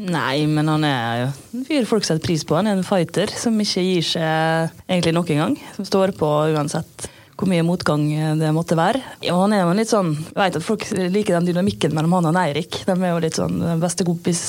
Nei, 0.00 0.46
men 0.48 0.68
han 0.70 0.84
er 0.86 1.26
en 1.28 1.64
fyr 1.66 1.84
folk 1.88 2.06
setter 2.06 2.24
pris 2.24 2.44
på. 2.46 2.56
Han 2.56 2.70
er 2.70 2.78
en 2.78 2.86
fighter 2.86 3.32
som 3.36 3.58
ikke 3.60 3.82
gir 3.84 4.06
seg 4.14 4.76
egentlig 4.88 5.12
nok 5.16 5.32
en 5.34 5.42
gang. 5.42 5.56
Som 5.76 5.88
står 5.88 6.14
på 6.16 6.30
uansett 6.54 7.10
hvor 7.40 7.48
mye 7.48 7.64
motgang 7.64 8.02
det 8.36 8.50
måtte 8.52 8.76
være. 8.76 9.00
Ja, 9.24 9.32
han 9.40 9.54
er 9.56 9.62
jo 9.64 9.72
litt 9.76 9.88
sånn, 9.88 10.12
Jeg 10.12 10.36
vet 10.36 10.56
at 10.58 10.64
folk 10.64 10.84
liker 10.92 11.38
den 11.38 11.48
dynamikken 11.48 11.94
mellom 11.96 12.18
han 12.18 12.28
og 12.28 12.36
Eirik. 12.36 12.82
De 12.84 12.92
er 12.92 13.14
jo 13.14 13.22
litt 13.24 13.38
sånn 13.38 13.56
bestekompis. 13.80 14.42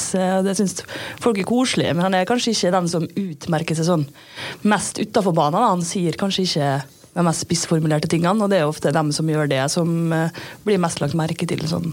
Det 0.43 0.55
syns 0.59 0.83
folk 1.23 1.39
er 1.39 1.47
koselig, 1.47 1.87
men 1.95 2.03
han 2.03 2.17
er 2.19 2.27
kanskje 2.27 2.51
ikke 2.51 2.73
den 2.75 2.89
som 2.91 3.07
utmerker 3.07 3.79
seg 3.79 3.87
sånn 3.87 4.03
mest 4.67 4.99
utafor 4.99 5.35
banen. 5.35 5.63
Han 5.63 5.85
sier 5.87 6.19
kanskje 6.19 6.47
ikke 6.49 6.71
de 7.11 7.25
mest 7.25 7.45
spissformulerte 7.45 8.09
tingene, 8.11 8.45
og 8.45 8.51
det 8.51 8.61
er 8.61 8.69
ofte 8.69 8.93
dem 8.95 9.11
som 9.15 9.29
gjør 9.29 9.49
det, 9.51 9.63
som 9.73 10.13
eh, 10.15 10.43
blir 10.65 10.79
mest 10.81 11.01
lagt 11.03 11.17
merke 11.17 11.47
til 11.47 11.63
sånn, 11.67 11.91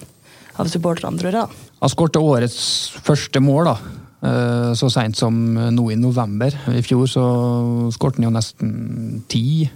av 0.58 0.70
supporterne, 0.70 1.18
tror 1.18 1.40
jeg. 1.40 1.64
Han 1.82 1.92
skårte 1.92 2.22
årets 2.22 2.60
første 3.06 3.42
mål, 3.42 3.72
da. 3.72 3.96
Eh, 4.28 4.70
så 4.78 4.90
seint 4.92 5.18
som 5.18 5.34
nå 5.74 5.90
i 5.94 5.98
november. 5.98 6.54
I 6.70 6.84
fjor 6.86 7.10
så 7.10 7.26
skårte 7.94 8.20
han 8.20 8.28
jo 8.28 8.36
nesten 8.38 8.72
ti 9.30 9.68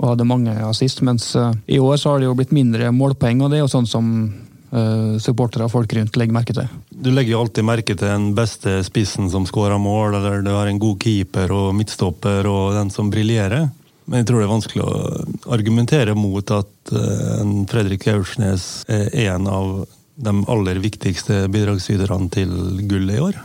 og 0.00 0.14
hadde 0.14 0.28
mange 0.28 0.52
assist, 0.64 1.02
mens 1.04 1.32
eh, 1.36 1.56
i 1.76 1.80
år 1.80 1.98
så 2.00 2.14
har 2.14 2.20
det 2.20 2.28
jo 2.28 2.36
blitt 2.36 2.54
mindre 2.56 2.92
målpoeng, 2.92 3.42
og 3.44 3.52
det 3.52 3.60
er 3.60 3.66
jo 3.66 3.74
sånn 3.78 3.88
som 3.90 4.14
supportere 4.70 5.64
og 5.66 5.72
folk 5.72 5.90
rundt 5.96 6.14
legger 6.14 6.30
merke 6.36 6.54
til. 6.54 6.68
Du 6.94 7.08
legger 7.10 7.32
jo 7.32 7.40
alltid 7.40 7.66
merke 7.66 7.96
til 7.98 8.06
den 8.06 8.28
beste 8.36 8.76
spissen 8.86 9.26
som 9.32 9.42
skårer 9.42 9.80
mål, 9.82 10.14
eller 10.14 10.44
du 10.46 10.52
har 10.54 10.70
en 10.70 10.78
god 10.78 11.00
keeper 11.02 11.50
og 11.50 11.72
midtstopper 11.74 12.46
og 12.46 12.76
den 12.76 12.92
som 12.94 13.10
briljerer. 13.10 13.64
Men 14.10 14.20
jeg 14.20 14.26
tror 14.28 14.42
det 14.42 14.48
er 14.48 14.52
vanskelig 14.56 14.84
å 14.84 15.54
argumentere 15.54 16.16
mot 16.18 16.50
at 16.50 16.92
eh, 16.92 17.40
en 17.40 17.54
Fredrik 17.70 18.08
Aursnes 18.10 18.68
er 18.90 19.06
en 19.30 19.46
av 19.46 19.84
de 20.20 20.32
aller 20.52 20.80
viktigste 20.82 21.46
bidragsyterne 21.52 22.28
til 22.34 22.50
gullet 22.90 23.16
i 23.16 23.22
år. 23.30 23.38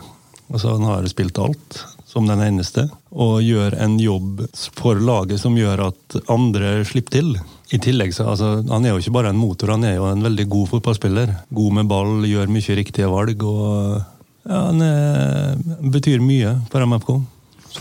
Altså, 0.51 0.75
han 0.75 0.87
har 0.89 1.05
spilt 1.09 1.39
alt, 1.41 1.77
som 2.05 2.27
den 2.29 2.41
eneste, 2.43 2.87
og 3.11 3.43
gjør 3.43 3.77
en 3.81 3.97
jobb 3.99 4.43
for 4.77 4.99
laget 5.01 5.41
som 5.41 5.55
gjør 5.57 5.87
at 5.87 6.17
andre 6.31 6.77
slipper 6.87 7.17
til. 7.17 7.31
I 7.73 7.79
tillegg 7.81 8.13
så, 8.13 8.27
altså, 8.33 8.49
Han 8.69 8.85
er 8.85 8.93
jo 8.93 9.01
ikke 9.01 9.15
bare 9.15 9.31
en 9.33 9.41
motor, 9.41 9.73
han 9.73 9.83
er 9.83 9.97
jo 9.97 10.09
en 10.09 10.23
veldig 10.23 10.45
god 10.49 10.69
fotballspiller. 10.75 11.33
God 11.49 11.79
med 11.79 11.89
ball, 11.89 12.27
gjør 12.29 12.51
mye 12.51 12.77
riktige 12.77 13.09
valg. 13.09 13.43
og 13.43 14.01
ja, 14.45 14.59
Han 14.67 14.81
er, 14.81 15.55
betyr 15.81 16.21
mye 16.21 16.59
for 16.69 16.85
MFK 16.85 17.15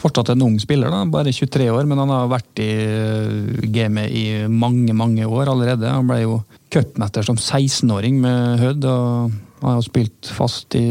fortsatt 0.00 0.32
en 0.34 0.44
ung 0.46 0.56
spiller, 0.62 0.92
da, 0.92 1.04
bare 1.10 1.32
23 1.34 1.68
år, 1.72 1.86
men 1.88 2.00
han 2.02 2.12
har 2.12 2.30
vært 2.32 2.62
i 2.62 2.70
eh, 2.82 3.68
gamet 3.74 4.12
i 4.12 4.24
mange 4.50 4.94
mange 4.96 5.26
år 5.26 5.52
allerede. 5.52 5.90
Han 5.90 6.08
ble 6.10 6.22
jo 6.22 6.38
cupmester 6.74 7.26
som 7.26 7.38
16-åring 7.38 8.18
med 8.22 8.62
Hødd, 8.62 8.88
og 8.90 9.62
han 9.62 9.78
har 9.78 9.86
spilt 9.86 10.32
fast 10.34 10.76
i, 10.78 10.86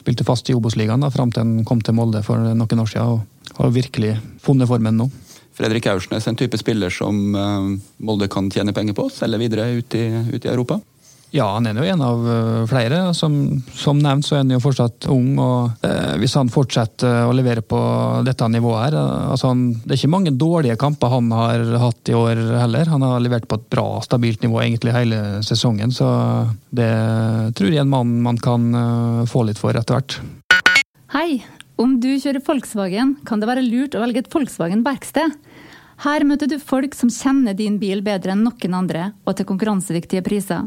spilte 0.00 0.26
fast 0.26 0.48
i 0.50 0.56
Obos-ligaen 0.56 1.04
fram 1.12 1.34
til 1.34 1.44
han 1.44 1.68
kom 1.68 1.82
til 1.84 1.96
Molde 1.98 2.22
for 2.26 2.40
noen 2.40 2.84
år 2.84 2.90
siden. 2.90 3.20
og 3.20 3.30
har 3.54 3.70
virkelig 3.70 4.16
funnet 4.42 4.68
formen 4.68 4.96
nå. 4.98 5.10
Fredrik 5.54 5.86
Aursnes 5.86 6.26
en 6.26 6.36
type 6.36 6.58
spiller 6.58 6.90
som 6.90 7.14
Molde 8.02 8.26
kan 8.26 8.48
tjene 8.50 8.74
penger 8.74 8.96
på, 8.98 9.06
selge 9.12 9.38
videre 9.38 9.68
ut 9.76 9.94
i, 9.94 10.08
ut 10.34 10.42
i 10.42 10.50
Europa? 10.50 10.80
Ja, 11.34 11.48
han 11.56 11.66
er 11.66 11.74
jo 11.74 11.86
en 11.90 12.02
av 12.04 12.26
eh, 12.30 12.60
flere. 12.70 12.98
Som, 13.18 13.34
som 13.74 13.98
nevnt 13.98 14.26
så 14.26 14.36
er 14.36 14.44
han 14.44 14.52
jo 14.54 14.60
fortsatt 14.62 15.08
ung. 15.10 15.32
og 15.42 15.86
eh, 15.86 16.12
Hvis 16.22 16.36
han 16.38 16.52
fortsetter 16.52 17.26
å 17.26 17.34
levere 17.34 17.64
på 17.66 17.80
dette 18.26 18.46
nivået 18.52 18.84
her 18.84 18.96
eh, 19.00 19.32
altså 19.34 19.50
han, 19.50 19.64
Det 19.82 19.96
er 19.96 19.98
ikke 19.98 20.12
mange 20.14 20.34
dårlige 20.38 20.78
kamper 20.78 21.10
han 21.16 21.32
har 21.34 21.64
hatt 21.82 22.12
i 22.12 22.14
år 22.14 22.38
heller. 22.60 22.92
Han 22.92 23.02
har 23.02 23.24
levert 23.24 23.48
på 23.50 23.58
et 23.58 23.66
bra, 23.74 23.88
stabilt 24.06 24.46
nivå 24.46 24.62
egentlig 24.62 24.94
hele 24.94 25.20
sesongen. 25.46 25.90
Så 25.94 26.06
det 26.70 26.92
tror 27.58 27.72
jeg 27.72 27.82
er 27.82 27.88
en 27.88 27.90
mann 27.90 28.14
man 28.22 28.38
kan 28.38 28.70
uh, 28.74 29.26
få 29.30 29.42
litt 29.48 29.58
for 29.58 29.74
etter 29.74 29.98
hvert. 29.98 30.18
Hei! 31.14 31.42
Om 31.74 31.96
du 31.98 32.12
kjører 32.22 32.42
Volkswagen, 32.46 33.16
kan 33.26 33.40
det 33.42 33.48
være 33.50 33.64
lurt 33.66 33.96
å 33.98 34.02
velge 34.04 34.22
et 34.22 34.30
Volkswagen-verksted. 34.30 35.34
Her 36.04 36.20
møter 36.28 36.50
du 36.50 36.58
folk 36.60 36.92
som 36.92 37.08
kjenner 37.08 37.56
din 37.56 37.78
bil 37.80 38.02
bedre 38.04 38.34
enn 38.34 38.42
noen 38.44 38.76
andre, 38.76 39.06
og 39.24 39.38
til 39.38 39.46
konkurransedyktige 39.48 40.20
priser. 40.26 40.66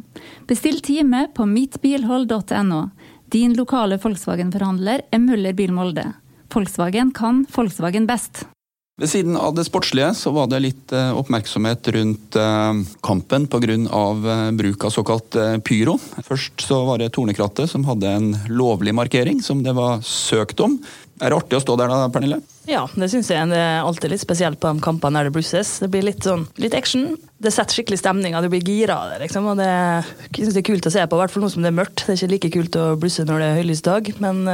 Bestill 0.49 0.79
time 0.81 1.27
på 1.37 1.45
mittbilhold.no. 1.45 2.81
Din 3.29 3.53
lokale 3.53 3.99
Volkswagen-forhandler 4.01 5.05
er 5.13 5.21
Møller 5.21 5.53
Bil 5.53 5.75
Molde. 5.77 6.07
Volkswagen 6.49 7.13
kan 7.13 7.45
Volkswagen 7.53 8.09
best. 8.09 8.47
Ved 8.97 9.11
siden 9.11 9.35
av 9.37 9.53
det 9.53 9.67
sportslige 9.67 10.09
så 10.17 10.31
var 10.33 10.47
det 10.49 10.63
litt 10.63 10.93
eh, 10.95 11.11
oppmerksomhet 11.13 11.85
rundt 11.93 12.37
eh, 12.41 12.79
kampen 13.05 13.45
pga. 13.45 13.75
Eh, 13.77 14.47
bruk 14.57 14.87
av 14.87 14.95
såkalt 14.95 15.37
pyro. 15.61 15.99
Først 16.25 16.65
så 16.65 16.79
var 16.87 16.97
det 16.97 17.11
Tornekrattet 17.13 17.69
som 17.69 17.85
hadde 17.85 18.09
en 18.09 18.31
lovlig 18.49 18.95
markering 18.97 19.43
som 19.45 19.61
det 19.61 19.77
var 19.77 20.01
søkt 20.01 20.65
om. 20.65 20.79
Er 21.17 21.33
det 21.33 21.37
artig 21.39 21.57
å 21.57 21.61
stå 21.63 21.75
der 21.79 21.89
da, 21.89 22.03
Pernille? 22.13 22.37
Ja, 22.69 22.83
det 22.93 23.07
syns 23.09 23.29
jeg. 23.31 23.49
Det 23.49 23.57
er 23.57 23.79
alltid 23.81 24.11
litt 24.13 24.21
spesielt 24.21 24.59
på 24.61 24.69
de 24.69 24.83
kampene 24.83 25.17
der 25.17 25.29
det 25.29 25.37
blusses. 25.37 25.77
Det 25.81 25.89
blir 25.93 26.05
litt 26.05 26.27
sånn, 26.27 26.45
litt 26.61 26.75
action. 26.77 27.15
Det 27.41 27.53
setter 27.53 27.79
skikkelig 27.79 28.01
stemning, 28.01 28.35
du 28.37 28.49
blir 28.51 28.65
gira 28.65 28.99
liksom. 29.21 29.47
Og 29.49 29.57
det 29.61 29.71
synes 30.35 30.53
jeg 30.53 30.61
er 30.61 30.69
kult 30.69 30.89
å 30.89 30.93
se 30.93 31.05
på, 31.07 31.17
i 31.17 31.23
hvert 31.23 31.33
fall 31.33 31.45
nå 31.45 31.49
som 31.53 31.65
det 31.65 31.71
er 31.71 31.79
mørkt. 31.79 32.05
Det 32.05 32.13
er 32.13 32.19
ikke 32.21 32.33
like 32.35 32.53
kult 32.57 32.77
å 32.81 32.85
blusse 33.01 33.25
når 33.25 33.41
det 33.41 33.49
er 33.49 33.59
høylys 33.61 33.83
dag, 33.87 34.13
men 34.21 34.45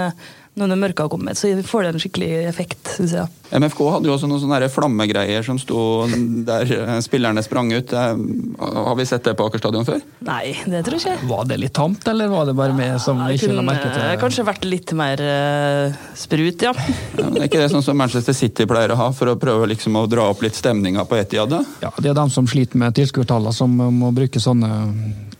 når 0.59 0.69
det 0.69 0.77
mørket 0.77 1.01
har 1.05 1.09
kommet, 1.09 1.37
så 1.37 1.49
får 1.65 1.85
det 1.85 1.89
en 1.93 2.01
skikkelig 2.03 2.29
effekt, 2.45 2.91
syns 2.93 3.15
jeg. 3.15 3.29
MFK 3.53 3.79
hadde 3.95 4.09
jo 4.09 4.13
også 4.15 4.27
noen 4.29 4.41
sånne 4.41 4.69
flammegreier 4.69 5.45
som 5.45 5.57
sto 5.61 6.05
der 6.45 6.69
eh, 6.75 6.91
spillerne 7.05 7.41
sprang 7.45 7.71
ut. 7.73 7.93
Eh, 7.93 8.21
har 8.61 8.97
vi 8.99 9.05
sett 9.09 9.25
det 9.25 9.33
på 9.37 9.47
Aker 9.49 9.61
stadion 9.61 9.87
før? 9.87 10.03
Nei, 10.25 10.53
det 10.69 10.83
tror 10.85 10.99
jeg 10.99 11.17
ikke. 11.17 11.29
Var 11.31 11.47
det 11.49 11.57
litt 11.61 11.73
tamt, 11.77 12.05
eller 12.09 12.29
var 12.29 12.45
det 12.49 12.55
bare 12.57 12.77
med 12.77 13.01
som 13.01 13.21
ja, 13.23 13.31
ikke 13.33 13.49
la 13.53 13.65
merke 13.65 13.89
til 13.89 14.03
det? 14.03 14.19
Kanskje 14.21 14.45
vært 14.47 14.67
litt 14.69 14.93
mer 14.97 15.23
uh, 15.25 16.03
sprut, 16.17 16.67
ja. 16.67 16.75
ja 17.17 17.29
det 17.33 17.45
er 17.45 17.49
ikke 17.49 17.63
det 17.63 17.71
sånn 17.73 17.85
som 17.85 17.97
Manchester 17.97 18.37
City 18.37 18.69
pleier 18.69 18.93
å 18.93 18.99
ha, 18.99 19.09
for 19.15 19.33
å 19.33 19.37
prøve 19.41 19.71
liksom 19.73 19.97
å 19.97 20.05
dra 20.09 20.29
opp 20.33 20.45
litt 20.45 20.57
stemninga 20.57 21.07
på 21.09 21.17
Etiad? 21.21 21.57
Ja, 21.81 21.93
det 21.97 22.13
er 22.13 22.17
de 22.17 22.27
som 22.33 22.49
sliter 22.49 22.81
med 22.81 22.93
tilskuertallene, 22.97 23.55
som 23.57 23.73
må 23.73 24.13
bruke 24.13 24.41
sånne 24.41 24.69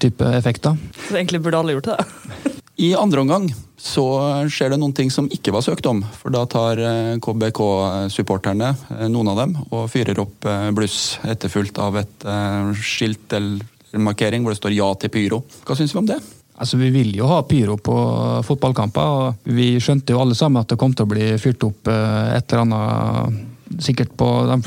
type 0.02 0.34
effekter. 0.42 0.78
Så 1.08 1.22
egentlig 1.22 1.44
burde 1.46 1.62
alle 1.62 1.78
gjort 1.78 1.94
det? 1.94 2.53
I 2.76 2.96
andre 2.98 3.22
omgang 3.22 3.52
så 3.78 4.04
skjer 4.50 4.74
det 4.74 4.80
noen 4.82 4.96
ting 4.98 5.12
som 5.14 5.28
ikke 5.32 5.54
var 5.54 5.62
søkt 5.66 5.86
om. 5.86 6.00
For 6.18 6.34
da 6.34 6.46
tar 6.50 6.80
eh, 6.82 7.16
KBK-supporterne, 7.22 8.72
eh, 8.98 9.10
noen 9.14 9.30
av 9.34 9.42
dem, 9.44 9.58
og 9.70 9.92
fyrer 9.94 10.22
opp 10.24 10.48
eh, 10.50 10.72
bluss 10.74 11.20
etterfulgt 11.22 11.78
av 11.84 12.00
et 12.02 12.26
skilt 12.80 13.36
eller 13.38 14.02
markering 14.02 14.42
hvor 14.42 14.56
det 14.56 14.62
står 14.62 14.74
'ja 14.74 14.88
til 14.98 15.12
pyro'. 15.14 15.44
Hva 15.68 15.78
syns 15.78 15.94
vi 15.94 16.02
om 16.02 16.10
det? 16.10 16.18
Altså, 16.58 16.78
Vi 16.78 16.90
vil 16.90 17.14
jo 17.16 17.28
ha 17.28 17.44
pyro 17.44 17.78
på 17.78 17.96
fotballkamper. 18.46 19.02
og 19.02 19.36
Vi 19.44 19.78
skjønte 19.78 20.14
jo 20.14 20.22
alle 20.22 20.36
sammen 20.36 20.62
at 20.62 20.68
det 20.68 20.78
kom 20.78 20.94
til 20.94 21.06
å 21.06 21.14
bli 21.14 21.38
fyrt 21.38 21.64
opp 21.64 21.88
et 21.88 22.54
eller 22.54 22.62
annet 22.62 23.82
sikkert 23.82 24.18
på 24.18 24.46
de 24.50 24.58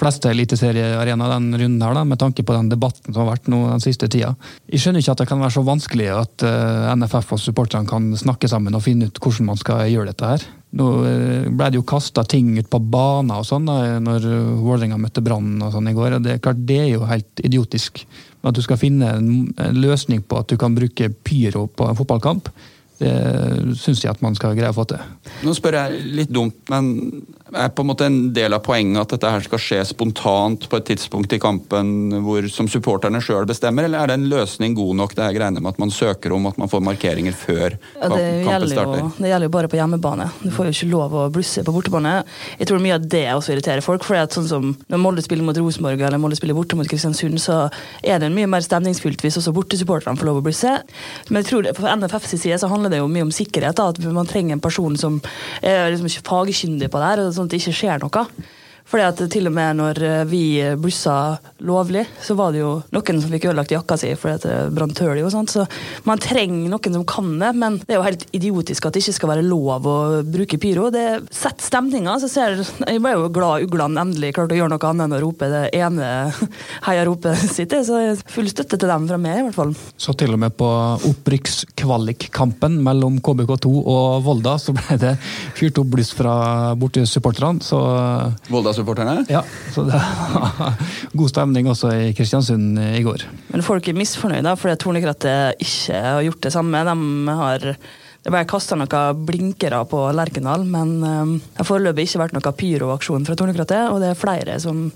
fleste 0.00 0.30
eliteseriearenaer 0.32 1.34
den 1.34 1.50
runden 1.52 1.84
her, 1.84 1.96
da, 1.96 2.04
med 2.08 2.20
tanke 2.20 2.44
på 2.46 2.56
den 2.56 2.70
debatten 2.72 3.12
som 3.12 3.22
har 3.22 3.34
vært 3.34 3.50
nå 3.52 3.60
den 3.68 3.84
siste 3.84 4.08
tida. 4.10 4.32
Jeg 4.70 4.82
skjønner 4.82 5.04
ikke 5.04 5.16
at 5.16 5.22
det 5.22 5.28
kan 5.30 5.42
være 5.42 5.56
så 5.58 5.64
vanskelig 5.66 6.08
at 6.14 6.46
uh, 6.46 6.54
eh, 6.88 6.94
NFF 6.96 7.36
og 7.36 7.42
supporterne 7.42 7.90
kan 7.90 8.08
snakke 8.18 8.50
sammen 8.50 8.76
og 8.76 8.84
finne 8.86 9.10
ut 9.10 9.20
hvordan 9.20 9.52
man 9.52 9.60
skal 9.60 9.84
gjøre 9.90 10.12
dette 10.12 10.32
her. 10.32 10.48
Nå 10.80 10.88
uh, 11.04 11.50
ble 11.50 11.70
det 11.70 11.80
jo 11.80 11.86
kasta 11.92 12.24
ting 12.24 12.54
ut 12.58 12.72
på 12.72 12.82
baner 12.92 13.42
og 13.42 13.48
sånn 13.48 13.68
da, 13.68 13.78
når 14.02 14.26
Vålerenga 14.64 15.00
møtte 15.00 15.24
Brann 15.24 15.60
og 15.60 15.72
sånn 15.76 15.92
i 15.92 15.96
går. 15.96 16.18
og 16.18 16.26
Det 16.26 16.36
er 16.36 16.44
klart 16.44 16.66
det 16.66 16.82
er 16.86 16.90
jo 16.94 17.06
helt 17.10 17.44
idiotisk. 17.44 18.04
Men 18.40 18.52
at 18.52 18.58
du 18.58 18.64
skal 18.64 18.80
finne 18.80 19.14
en 19.20 19.80
løsning 19.80 20.24
på 20.24 20.40
at 20.40 20.48
du 20.48 20.56
kan 20.60 20.76
bruke 20.76 21.12
pyro 21.26 21.66
på 21.68 21.88
en 21.90 21.98
fotballkamp, 21.98 22.48
det 23.00 23.76
syns 23.80 24.02
jeg 24.04 24.12
at 24.12 24.20
man 24.20 24.34
skal 24.36 24.56
greie 24.56 24.72
å 24.72 24.76
få 24.76 24.84
til. 24.90 25.00
Nå 25.46 25.54
spør 25.56 25.78
jeg 25.78 26.00
litt 26.18 26.32
dumt, 26.32 26.58
men 26.72 26.90
er 27.52 27.70
på 27.74 27.84
en 27.84 27.90
måte 27.90 28.06
en 28.06 28.18
del 28.34 28.54
av 28.54 28.62
poenget 28.64 29.02
at 29.02 29.14
dette 29.14 29.30
her 29.34 29.44
skal 29.44 29.62
skje 29.62 29.80
spontant 29.88 30.66
på 30.70 30.78
et 30.78 30.86
tidspunkt 30.90 31.32
i 31.34 31.40
kampen 31.42 32.20
hvor, 32.24 32.46
som 32.52 32.68
supporterne 32.70 33.20
sjøl 33.24 33.48
bestemmer, 33.48 33.86
eller 33.86 34.02
er 34.02 34.10
det 34.10 34.18
en 34.18 34.28
løsning 34.30 34.76
god 34.78 34.96
nok 35.00 35.14
det 35.16 35.26
her 35.26 35.36
greiene 35.36 35.62
med 35.62 35.74
at 35.74 35.80
man 35.82 35.92
søker 35.94 36.34
om 36.36 36.48
at 36.50 36.58
man 36.60 36.70
får 36.70 36.84
markeringer 36.86 37.36
før 37.36 37.76
ja, 37.76 38.08
kampen 38.08 38.68
starter? 38.70 39.02
Jo, 39.02 39.10
det 39.18 39.32
gjelder 39.32 39.50
jo 39.50 39.54
bare 39.56 39.70
på 39.72 39.80
hjemmebane. 39.80 40.28
Du 40.42 40.50
får 40.54 40.70
jo 40.70 40.76
ikke 40.76 40.90
lov 40.92 41.16
å 41.16 41.26
blusse 41.32 41.64
på 41.66 41.74
bortebane. 41.74 42.14
Jeg 42.60 42.70
tror 42.70 42.82
mye 42.84 42.98
av 42.98 43.08
det 43.16 43.24
også 43.34 43.54
irriterer 43.54 43.84
folk. 43.84 44.04
for 44.06 44.20
sånn 44.34 44.48
som 44.48 44.70
Når 44.90 45.02
Molde 45.02 45.24
spiller 45.24 45.46
mot 45.46 45.56
Rosenborg 45.56 46.00
eller 46.00 46.20
Molde 46.20 46.38
spiller 46.38 46.56
borte 46.56 46.78
mot 46.78 46.88
Kristiansund, 46.88 47.40
så 47.42 47.62
er 48.02 48.20
det 48.22 48.30
mye 48.34 48.48
mer 48.50 48.64
stemningsfullt 48.64 49.22
hvis 49.24 49.38
også 49.40 49.54
bortesupporterne 49.56 50.18
får 50.18 50.28
lov 50.28 50.40
å 50.40 50.44
blusse. 50.46 50.76
Men 51.28 51.40
jeg 51.40 51.50
tror 51.50 51.66
det, 51.66 51.74
på 51.78 51.88
NFFs 51.88 52.36
side 52.36 52.60
så 52.62 52.70
handler 52.70 52.92
det 52.92 53.00
jo 53.00 53.10
mye 53.10 53.26
om 53.26 53.34
sikkerhet. 53.34 53.78
Da, 53.80 53.90
at 53.90 54.00
man 54.14 54.28
trenger 54.28 54.56
en 54.56 54.62
person 54.62 54.96
som 55.00 55.20
er 55.62 55.90
liksom 55.92 56.08
ikke 56.10 56.26
fagkyndig 56.28 56.90
på 56.92 57.00
det 57.00 57.10
her. 57.10 57.24
Sånn 57.40 57.48
at 57.48 57.54
det 57.56 57.62
ikke 57.64 57.76
skjer 57.80 58.04
noe. 58.04 58.24
Fordi 58.90 59.06
at 59.06 59.20
til 59.30 59.46
og 59.46 59.54
med 59.54 59.78
når 59.78 60.02
eh, 60.02 60.24
vi 60.26 60.42
blussa 60.80 61.38
lovlig, 61.66 62.02
så 62.22 62.34
var 62.38 62.54
det 62.54 62.62
jo 62.62 62.72
noen 62.94 63.20
som 63.22 63.30
fikk 63.30 63.46
ødelagt 63.50 63.74
jakka 63.74 63.98
si 64.00 64.10
fordi 64.18 64.48
det 64.48 64.56
brant 64.74 64.98
hull 65.04 65.18
i. 65.20 65.24
og 65.26 65.32
sånt. 65.34 65.52
Så 65.54 65.66
man 66.08 66.20
trenger 66.22 66.70
noen 66.72 66.96
som 66.96 67.06
kan 67.06 67.30
det, 67.38 67.52
men 67.58 67.78
det 67.84 67.94
er 67.94 68.00
jo 68.00 68.06
helt 68.06 68.26
idiotisk 68.36 68.88
at 68.88 68.96
det 68.96 69.04
ikke 69.04 69.16
skal 69.20 69.32
være 69.34 69.46
lov 69.46 69.86
å 69.86 69.98
bruke 70.26 70.58
pyro. 70.60 70.88
Det 70.94 71.06
setter 71.30 71.68
stemninga. 71.68 72.16
Så 72.22 72.30
ser, 72.32 72.58
jeg 72.58 73.02
ble 73.02 73.14
jo 73.14 73.30
glad 73.34 73.66
uglene 73.68 74.02
endelig 74.02 74.32
klarte 74.36 74.56
å 74.56 74.60
gjøre 74.60 74.74
noe 74.74 74.90
annet 74.90 75.06
enn 75.06 75.16
å 75.18 75.22
rope 75.22 75.50
det 75.52 75.62
ene 75.78 76.10
heiaropet 76.88 77.46
sitt. 77.56 77.76
Så 77.86 78.00
full 78.30 78.50
støtte 78.50 78.80
til 78.80 78.90
dem 78.90 79.06
fra 79.10 79.20
meg, 79.20 79.38
i 79.38 79.46
hvert 79.48 79.58
fall. 79.58 79.74
Så 80.00 80.16
til 80.18 80.34
og 80.34 80.42
med 80.42 80.56
på 80.58 80.68
opprykkskvalikkampen 81.10 82.80
mellom 82.84 83.20
KBK2 83.22 83.72
og 83.80 84.24
Volda, 84.26 84.56
så 84.60 84.74
ble 84.76 84.98
det 85.00 85.14
fyrt 85.58 85.78
opp 85.80 85.94
bluss 85.94 86.12
fra 86.16 86.34
bortesupporterne. 86.80 87.62
Så 87.64 87.78
Volda 88.50 88.74
supporterne 88.80 89.24
Ja, 89.30 89.44
så 89.74 89.86
det 89.86 90.00
var 90.00 90.76
god 91.14 91.32
stemning 91.32 91.70
også 91.70 91.94
i 92.08 92.12
Kristiansund 92.16 92.80
i 92.80 93.04
går. 93.06 93.28
Men 93.54 93.64
folk 93.66 93.88
er 93.88 93.98
misfornøyde 93.98 94.56
fordi 94.60 94.78
Tornekrattet 94.80 95.62
ikke 95.62 96.04
har 96.04 96.24
gjort 96.26 96.46
det 96.48 96.54
samme. 96.56 96.84
De 96.90 97.40
har 97.44 97.74
det 98.20 98.28
ble 98.28 98.42
kasta 98.44 98.76
noen 98.76 99.22
blinkere 99.24 99.80
på 99.88 100.02
Lerkendal, 100.12 100.66
men 100.68 100.98
um, 101.00 101.32
det 101.40 101.62
har 101.62 101.68
foreløpig 101.68 102.04
ikke 102.04 102.20
vært 102.20 102.36
noen 102.36 102.58
pyroaksjon 102.58 103.24
fra 103.24 103.36
Tornekrattet, 103.38 103.88
og 103.88 104.02
det 104.02 104.10
er 104.12 104.18
flere 104.18 104.58
som 104.60 104.90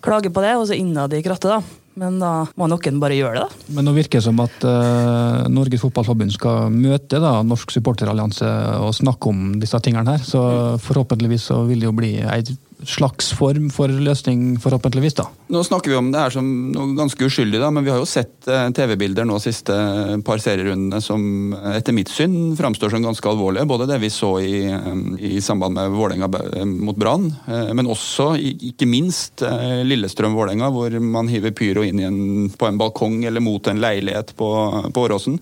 klager 0.00 0.32
på 0.32 0.40
det, 0.40 0.54
også 0.56 0.78
innad 0.80 1.12
i 1.12 1.20
krattet. 1.24 1.52
da. 1.52 1.80
Men 2.00 2.16
da 2.22 2.30
må 2.56 2.68
noen 2.70 3.00
bare 3.02 3.18
gjøre 3.18 3.42
det. 3.42 3.42
da. 3.50 3.74
Men 3.76 3.88
nå 3.88 3.92
virker 3.98 4.20
det 4.20 4.24
som 4.24 4.40
at 4.40 4.64
uh, 4.64 5.44
Norges 5.52 5.82
Fotballforbund 5.82 6.32
skal 6.32 6.72
møte 6.72 7.20
da, 7.20 7.34
Norsk 7.44 7.74
Supporterallianse 7.74 8.48
og 8.80 8.94
snakke 8.96 9.28
om 9.28 9.58
disse 9.60 9.80
tingene 9.84 10.16
her. 10.16 10.24
Så 10.24 10.40
forhåpentligvis 10.80 11.50
så 11.50 11.60
vil 11.68 11.82
det 11.82 11.90
jo 11.90 11.96
bli 12.00 12.14
ei 12.22 12.40
slags 12.86 13.32
form 13.36 13.68
for 13.70 13.88
løsning, 13.88 14.58
forhåpentligvis. 14.60 15.14
da. 15.14 15.26
Nå 15.52 15.62
snakker 15.64 15.90
vi 15.90 15.96
om 15.98 16.10
det 16.12 16.20
her 16.20 16.34
som 16.34 16.46
noe 16.72 16.94
ganske 16.98 17.26
uskyldig, 17.26 17.60
da, 17.60 17.70
men 17.74 17.84
vi 17.84 17.92
har 17.92 18.00
jo 18.00 18.08
sett 18.08 18.48
eh, 18.48 18.68
TV-bilder 18.76 19.26
nå 19.28 19.38
siste 19.42 19.76
par 20.26 20.42
serierundene 20.42 21.00
som 21.04 21.54
etter 21.74 21.96
mitt 21.96 22.12
syn 22.12 22.56
framstår 22.58 22.94
som 22.94 23.04
ganske 23.04 23.30
alvorlige. 23.30 23.68
Både 23.70 23.88
det 23.90 24.00
vi 24.02 24.12
så 24.14 24.32
i, 24.42 24.64
eh, 24.70 25.00
i 25.30 25.40
samband 25.44 25.78
med 25.78 25.96
Vålerenga 25.96 26.30
eh, 26.56 26.66
mot 26.68 26.98
Brann, 27.00 27.30
men 27.46 27.88
også, 27.90 28.34
ikke 28.40 28.86
minst, 28.88 29.42
Lillestrøm-Vålerenga, 29.86 30.68
hvor 30.74 30.94
man 31.02 31.28
hiver 31.30 31.54
pyro 31.56 31.84
inn 31.86 32.00
en, 32.04 32.20
på 32.50 32.68
en 32.68 32.78
balkong 32.80 33.22
eller 33.28 33.42
mot 33.44 33.66
en 33.70 33.80
leilighet 33.82 34.34
på, 34.38 34.50
på 34.94 35.04
Åråsen. 35.06 35.38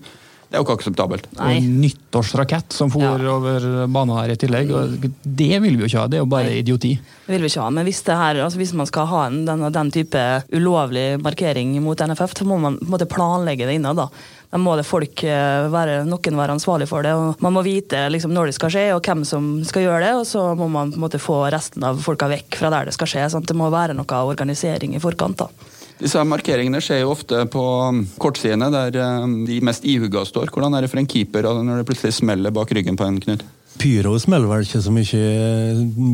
Det 0.49 0.57
er 0.57 0.63
jo 0.63 0.65
ikke 0.65 0.79
akseptabelt. 0.79 1.27
Nei. 1.37 1.51
Og 1.59 1.65
nyttårsrakett 1.83 2.73
som 2.73 2.89
for 2.89 3.05
ja. 3.05 3.33
over 3.35 3.67
banen 3.85 4.15
her 4.17 4.31
i 4.33 4.37
tillegg. 4.41 4.71
og 4.73 5.05
Det 5.21 5.59
vil 5.61 5.77
vi 5.77 5.83
jo 5.83 5.89
ikke 5.91 6.01
ha, 6.01 6.07
det 6.09 6.17
er 6.17 6.23
jo 6.23 6.29
bare 6.31 6.49
Nei. 6.49 6.63
idioti. 6.63 6.95
Det 7.27 7.35
vil 7.35 7.45
vi 7.45 7.51
ikke 7.51 7.67
ha, 7.67 7.69
men 7.75 7.85
hvis, 7.85 8.01
her, 8.09 8.41
altså 8.41 8.57
hvis 8.57 8.73
man 8.73 8.89
skal 8.89 9.05
ha 9.11 9.21
en, 9.27 9.43
den, 9.45 9.67
den, 9.75 9.93
type 9.93 10.25
ulovlig 10.57 11.19
markering 11.21 11.77
mot 11.85 12.01
NFF, 12.01 12.33
så 12.39 12.49
må 12.49 12.57
man 12.65 12.81
måte, 12.81 13.05
planlegge 13.05 13.69
det 13.69 13.77
innad. 13.77 14.01
da. 14.01 14.09
Da 14.49 14.57
må 14.57 14.73
det 14.73 14.87
folk 14.89 15.21
eh, 15.21 15.69
være, 15.69 16.01
noen 16.09 16.41
være 16.41 16.57
ansvarlig 16.57 16.89
for 16.89 17.05
det. 17.05 17.13
og 17.13 17.43
Man 17.45 17.53
må 17.53 17.61
vite 17.61 18.07
liksom, 18.09 18.33
når 18.33 18.49
det 18.49 18.57
skal 18.57 18.73
skje 18.73 18.87
og 18.95 19.05
hvem 19.05 19.21
som 19.29 19.51
skal 19.69 19.85
gjøre 19.85 20.07
det. 20.07 20.15
Og 20.17 20.25
så 20.25 20.47
må 20.57 20.65
man 20.73 20.95
måte, 20.97 21.21
få 21.21 21.43
resten 21.53 21.85
av 21.85 22.01
folka 22.01 22.31
vekk 22.31 22.57
fra 22.57 22.73
der 22.73 22.89
det 22.89 22.97
skal 22.97 23.11
skje. 23.13 23.29
Sant? 23.29 23.45
Det 23.45 23.57
må 23.57 23.69
være 23.69 23.93
noe 23.93 24.23
organisering 24.33 24.97
i 24.97 25.03
forkant. 25.03 25.45
da. 25.45 25.77
Disse 25.99 26.23
markeringene 26.23 26.79
skjer 26.83 27.03
jo 27.03 27.13
ofte 27.13 27.43
på 27.51 27.63
um, 27.91 28.03
kortsidene, 28.21 28.69
der 28.71 28.95
um, 29.25 29.41
de 29.47 29.59
mest 29.65 29.83
ihuga 29.83 30.23
står. 30.27 30.51
Hvordan 30.53 30.77
er 30.77 30.85
det 30.85 30.91
for 30.93 31.01
en 31.01 31.09
keeper 31.09 31.49
når 31.49 31.81
det 31.81 31.87
plutselig 31.89 32.15
smeller 32.21 32.55
bak 32.55 32.71
ryggen 32.75 32.99
på 32.99 33.07
en, 33.07 33.19
Knut? 33.19 33.43
Pyro 33.79 34.15
smeller 34.19 34.49
vel 34.49 34.65
ikke 34.65 34.81
så 34.83 34.91
mye, 34.91 35.19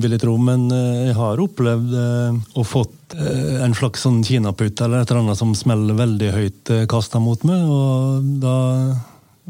vil 0.04 0.14
jeg 0.14 0.22
tro, 0.22 0.36
men 0.42 0.68
eh, 0.74 1.08
jeg 1.10 1.16
har 1.18 1.42
opplevd 1.42 1.96
eh, 1.98 2.38
å 2.60 2.66
fått 2.68 3.16
eh, 3.18 3.64
en 3.66 3.74
slags 3.78 4.06
sånn 4.06 4.22
kinaputt 4.26 4.84
eller 4.86 5.02
et 5.02 5.12
eller 5.12 5.24
annet 5.24 5.40
som 5.40 5.56
smeller 5.58 5.98
veldig 5.98 6.32
høyt 6.36 6.74
kasta 6.92 7.22
mot 7.24 7.42
meg, 7.48 7.64
og 7.66 8.28
da 8.44 8.58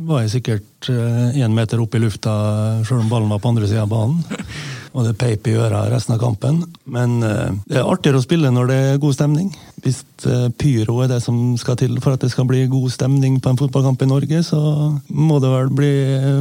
var 0.06 0.24
jeg 0.24 0.34
sikkert 0.38 0.90
én 0.92 1.54
meter 1.56 1.80
opp 1.80 1.94
i 1.96 2.02
lufta 2.04 2.32
sjøl 2.84 3.06
om 3.06 3.12
ballen 3.12 3.32
var 3.32 3.40
på 3.40 3.54
andre 3.54 3.70
sida 3.70 3.86
av 3.86 3.94
banen. 3.94 4.42
Og 4.96 5.08
det 5.08 5.16
peip 5.20 5.48
i 5.48 5.56
øra 5.60 5.86
resten 5.92 6.16
av 6.16 6.20
kampen. 6.22 6.62
Men 6.88 7.18
det 7.20 7.80
er 7.80 7.88
artigere 7.88 8.20
å 8.20 8.24
spille 8.24 8.52
når 8.52 8.70
det 8.70 8.78
er 8.90 9.00
god 9.04 9.16
stemning. 9.16 9.50
Hvis 9.84 10.02
eh, 10.30 10.48
pyro 10.58 11.02
er 11.04 11.10
det 11.12 11.20
som 11.24 11.38
skal 11.60 11.78
til 11.80 11.98
for 12.04 12.16
at 12.16 12.24
det 12.24 12.32
skal 12.34 12.48
bli 12.50 12.64
god 12.72 12.94
stemning 12.94 13.38
på 13.44 13.52
en 13.52 13.60
fotballkamp 13.60 14.02
i 14.06 14.10
Norge, 14.10 14.42
så 14.48 14.60
må 15.10 15.40
det 15.44 15.52
vel 15.52 15.72
bli 15.76 15.92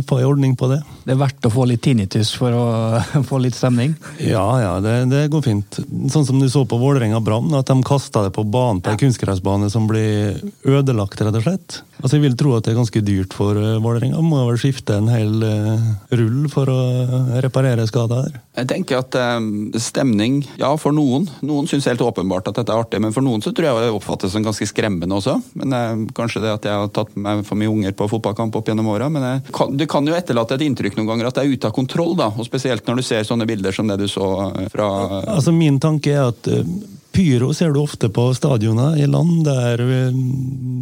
få 0.09 0.21
en 0.21 0.29
ordning 0.31 0.55
på 0.59 0.71
det. 0.71 0.81
Det 1.05 1.15
er 1.17 1.21
verdt 1.21 1.49
å 1.49 1.53
få 1.53 1.67
litt 1.69 1.83
tinnitus 1.85 2.33
for 2.39 2.55
å 2.55 2.67
få 3.29 3.41
litt 3.43 3.59
stemning? 3.59 3.97
Ja, 4.23 4.47
ja, 4.63 4.75
det, 4.85 4.97
det 5.13 5.27
går 5.35 5.45
fint. 5.47 5.81
Sånn 6.13 6.29
som 6.29 6.41
du 6.41 6.49
så 6.51 6.65
på 6.69 6.79
Vålerenga 6.81 7.21
Brann, 7.25 7.51
at 7.59 7.73
de 7.73 7.79
kasta 7.87 8.25
det 8.27 8.35
på 8.37 8.47
banen 8.47 8.83
på 8.85 8.95
en 8.95 9.03
kunstgressbane 9.03 9.71
som 9.73 9.89
blir 9.91 10.39
ødelagt, 10.65 11.21
rett 11.21 11.43
og 11.43 11.47
slett. 11.49 11.83
Altså, 12.01 12.19
Jeg 12.19 12.25
vil 12.27 12.37
tro 12.39 12.55
at 12.57 12.67
det 12.67 12.75
er 12.75 12.79
ganske 12.81 13.03
dyrt 13.05 13.35
for 13.37 13.59
uh, 13.59 13.79
Vålerenga. 13.83 14.21
Må 14.25 14.43
vel 14.49 14.59
skifte 14.61 14.99
en 14.99 15.11
hel 15.13 15.41
uh, 15.41 15.85
rull 16.13 16.49
for 16.53 16.71
å 16.71 16.81
reparere 17.45 17.87
skader. 17.89 18.35
Jeg 18.59 18.69
tenker 18.71 19.01
at 19.01 19.17
um, 19.39 19.71
stemning, 19.81 20.43
ja 20.61 20.75
for 20.81 20.95
noen. 20.97 21.27
Noen 21.47 21.69
syns 21.71 21.89
helt 21.89 22.05
åpenbart 22.05 22.51
at 22.51 22.61
dette 22.61 22.75
er 22.75 22.85
artig, 22.85 23.01
men 23.03 23.15
for 23.15 23.24
noen 23.25 23.43
så 23.45 23.53
tror 23.55 23.69
jeg 23.69 23.87
det 23.87 23.95
oppfattes 23.97 24.35
som 24.35 24.45
ganske 24.45 24.69
skremmende 24.69 25.19
også. 25.19 25.39
Men 25.61 25.77
eh, 25.77 25.93
Kanskje 26.17 26.45
det 26.45 26.53
at 26.55 26.69
jeg 26.69 26.81
har 26.83 26.91
tatt 26.95 27.15
med 27.17 27.45
for 27.49 27.59
mye 27.61 27.73
unger 27.73 27.95
på 27.97 28.09
fotballkamp 28.11 28.57
opp 28.59 28.69
gjennom 28.71 28.91
åra. 28.93 29.11
Men 29.13 29.27
jeg, 29.29 29.55
kan, 29.55 29.75
det 29.77 29.89
kan 29.91 30.07
jo 30.07 30.17
etterlate 30.17 30.59
et 30.59 30.67
inntrykk 30.67 30.99
noen 30.99 31.13
ganger 31.13 31.31
at 31.31 31.39
det 31.39 31.47
er 31.47 31.55
ute 31.55 31.71
av 31.71 31.77
kontroll. 31.77 32.15
da, 32.21 32.31
og 32.33 32.49
Spesielt 32.49 32.87
når 32.89 33.01
du 33.01 33.07
ser 33.07 33.27
sånne 33.27 33.49
bilder 33.49 33.75
som 33.75 33.89
det 33.91 33.99
du 34.03 34.09
så 34.11 34.29
eh, 34.51 34.69
fra 34.73 34.91
Altså 35.25 35.55
Min 35.55 35.81
tanke 35.83 36.13
er 36.15 36.29
at 36.33 36.53
uh 36.53 36.63
Pyro 37.15 37.53
ser 37.55 37.71
du 37.71 37.79
ofte 37.79 38.09
på 38.11 38.25
stadioner 38.35 38.97
i 38.99 39.07
land 39.07 39.45
der 39.47 39.81
eh, 39.85 40.17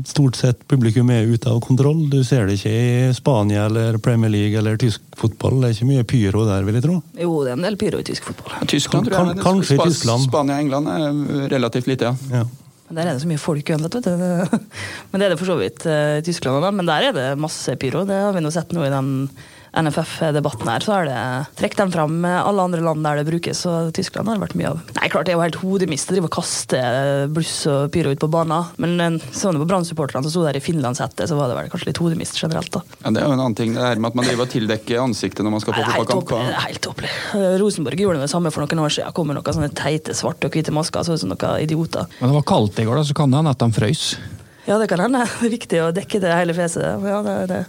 stort 0.09 0.39
sett 0.41 0.63
publikum 0.69 1.11
er 1.13 1.29
ute 1.29 1.51
av 1.53 1.61
kontroll. 1.61 2.07
Du 2.09 2.23
ser 2.25 2.49
det 2.49 2.57
ikke 2.57 2.73
i 2.73 3.11
Spania 3.17 3.67
eller 3.69 3.99
Premier 4.01 4.33
League 4.33 4.57
eller 4.59 4.81
tysk 4.81 5.05
fotball. 5.19 5.61
Det 5.61 5.69
er 5.69 5.77
ikke 5.77 5.91
mye 5.91 6.07
pyro 6.09 6.47
der, 6.49 6.65
vil 6.65 6.79
jeg 6.81 6.87
tro. 6.87 6.97
Jo, 7.21 7.35
det 7.45 7.53
er 7.53 7.61
en 7.61 7.69
del 7.69 7.77
pyro 7.81 8.01
i 8.01 8.09
tysk 8.09 8.31
fotball. 8.31 8.57
Tyskland, 8.65 9.11
tror 9.11 9.19
jeg. 9.19 9.37
Kan, 9.37 9.45
kanskje 9.45 9.77
i 9.77 9.85
Tyskland. 9.85 10.25
Spania 10.25 10.57
og 10.57 10.65
England 10.65 10.93
er 10.95 11.49
relativt 11.53 11.93
lite, 11.93 12.15
ja. 12.15 12.41
ja. 12.41 12.49
Der 12.93 13.07
er 13.07 13.15
det 13.15 13.23
så 13.23 13.29
mye 13.29 13.41
folk 13.41 13.71
uansett, 13.73 13.95
vet 14.01 14.09
du. 14.09 14.59
Men 15.13 15.21
det 15.21 15.27
er 15.27 15.35
det 15.35 15.41
for 15.41 15.53
så 15.53 15.59
vidt 15.61 15.85
eh, 15.89 16.19
i 16.21 16.25
Tyskland 16.25 16.61
òg, 16.61 16.73
men 16.77 16.89
der 16.89 17.11
er 17.11 17.17
det 17.17 17.29
masse 17.41 17.77
pyro. 17.81 18.07
Det 18.09 18.25
har 18.25 18.33
vi 18.37 18.43
nå 18.45 18.53
sett 18.53 18.73
nå 18.73 18.85
i 18.85 18.93
den 18.93 19.13
NFF-debatten 19.73 20.69
her, 20.69 20.85
så 20.85 20.93
har 20.93 21.07
det 21.09 21.21
trukket 21.57 21.81
dem 21.81 21.93
fram 21.95 22.19
med 22.21 22.35
alle 22.43 22.65
andre 22.67 22.83
land 22.85 23.05
der 23.07 23.23
det 23.23 23.27
brukes, 23.31 23.63
og 23.71 23.93
Tyskland 23.97 24.29
har 24.29 24.37
det 24.37 24.45
vært 24.45 24.57
mye 24.61 24.73
av. 24.75 24.83
Nei, 24.99 25.09
klart 25.13 25.27
det 25.29 25.33
er 25.33 25.39
jo 25.39 25.45
helt 25.47 25.61
hodemist 25.63 26.11
å 26.11 26.17
drive 26.17 26.29
og 26.29 26.35
kaste 26.37 26.81
bluss 27.33 27.55
og 27.73 27.87
pyro 27.95 28.13
ut 28.13 28.21
på 28.21 28.29
banen, 28.33 28.69
men 28.83 29.17
sånn 29.33 29.57
på 29.63 29.69
Brann-supporterne 29.71 30.27
som 30.27 30.35
sto 30.35 30.45
der 30.45 30.59
i 30.61 30.65
finlandshette, 30.65 31.25
så 31.29 31.39
var 31.39 31.49
det 31.49 31.57
vel 31.57 31.71
kanskje 31.73 31.89
litt 31.89 32.03
hodemist 32.05 32.37
generelt, 32.43 32.69
da. 32.75 32.83
Ja, 33.01 33.15
Det 33.17 33.23
er 33.23 33.31
jo 33.31 33.39
en 33.39 33.45
annen 33.47 33.57
ting, 33.59 33.73
det 33.79 33.87
her 33.87 34.03
med 34.03 34.13
at 34.13 34.21
man 34.21 34.29
driver 34.29 34.45
og 34.45 34.53
tildekker 34.53 35.01
ansiktet 35.01 35.47
når 35.47 35.57
man 35.57 35.65
skal 35.65 35.79
på 35.79 35.87
fotballkamp. 35.89 36.35
Det 36.37 36.53
er 36.53 36.69
helt 36.69 36.85
tåpelig. 36.85 37.15
Rosenborg 37.63 38.05
gjorde 38.05 38.21
det 38.27 38.31
samme 38.33 38.53
for 38.53 38.67
noen 38.67 38.85
år 38.85 38.93
siden. 38.99 39.17
Kom 39.17 39.33
med 39.33 39.41
noen 39.41 39.57
sånne 39.57 39.73
teite 39.77 40.13
svarte 40.19 40.51
og 40.51 40.55
hvite 40.57 40.75
masker, 40.77 41.05
så 41.07 41.17
ut 41.17 41.25
som 41.25 41.33
noen 41.33 41.65
idioter. 41.65 42.07
Men 42.21 42.29
det 42.29 42.39
var 42.43 42.47
kaldt 42.53 42.81
i 42.83 42.87
går, 42.89 43.01
da, 43.01 43.09
så 43.09 43.17
kan 43.17 43.33
det 43.33 43.41
hende 43.41 43.57
at 43.57 43.65
de 43.65 43.73
frøys? 43.81 44.07
Ja, 44.69 44.77
det 44.79 44.87
kan 44.93 45.01
hende. 45.03 45.25
Det 45.41 45.49
er 45.49 45.57
viktig 45.57 45.81
å 45.83 45.91
dekke 45.95 46.21
det 46.23 46.37
hele 46.37 46.55
fjeset. 46.55 47.03
Ja, 47.03 47.19
det, 47.27 47.35
det. 47.51 47.65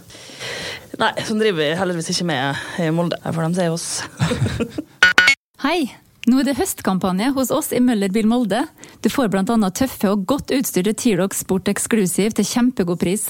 Nei, 1.00 1.10
sånn 1.26 1.40
driver 1.42 1.60
vi 1.62 1.74
heldigvis 1.78 2.10
ikke 2.12 2.26
med 2.28 2.64
i 2.82 2.88
Molde, 2.94 3.18
for 3.24 3.42
de 3.42 3.58
ser 3.58 3.74
oss. 3.74 3.88
Hei! 5.64 5.90
Nå 6.24 6.38
er 6.40 6.46
det 6.48 6.54
høstkampanje 6.56 7.26
hos 7.36 7.50
oss 7.52 7.66
i 7.76 7.82
Møller 7.84 8.08
Bil 8.12 8.24
Molde. 8.30 8.62
Du 9.04 9.10
får 9.12 9.28
bl.a. 9.28 9.44
tøffe 9.76 10.08
og 10.08 10.22
godt 10.30 10.54
utstyrte 10.56 10.94
T-Rock 10.96 11.36
Sport 11.36 11.68
Exclusive 11.68 12.32
til 12.38 12.48
kjempegod 12.48 13.02
pris. 13.02 13.26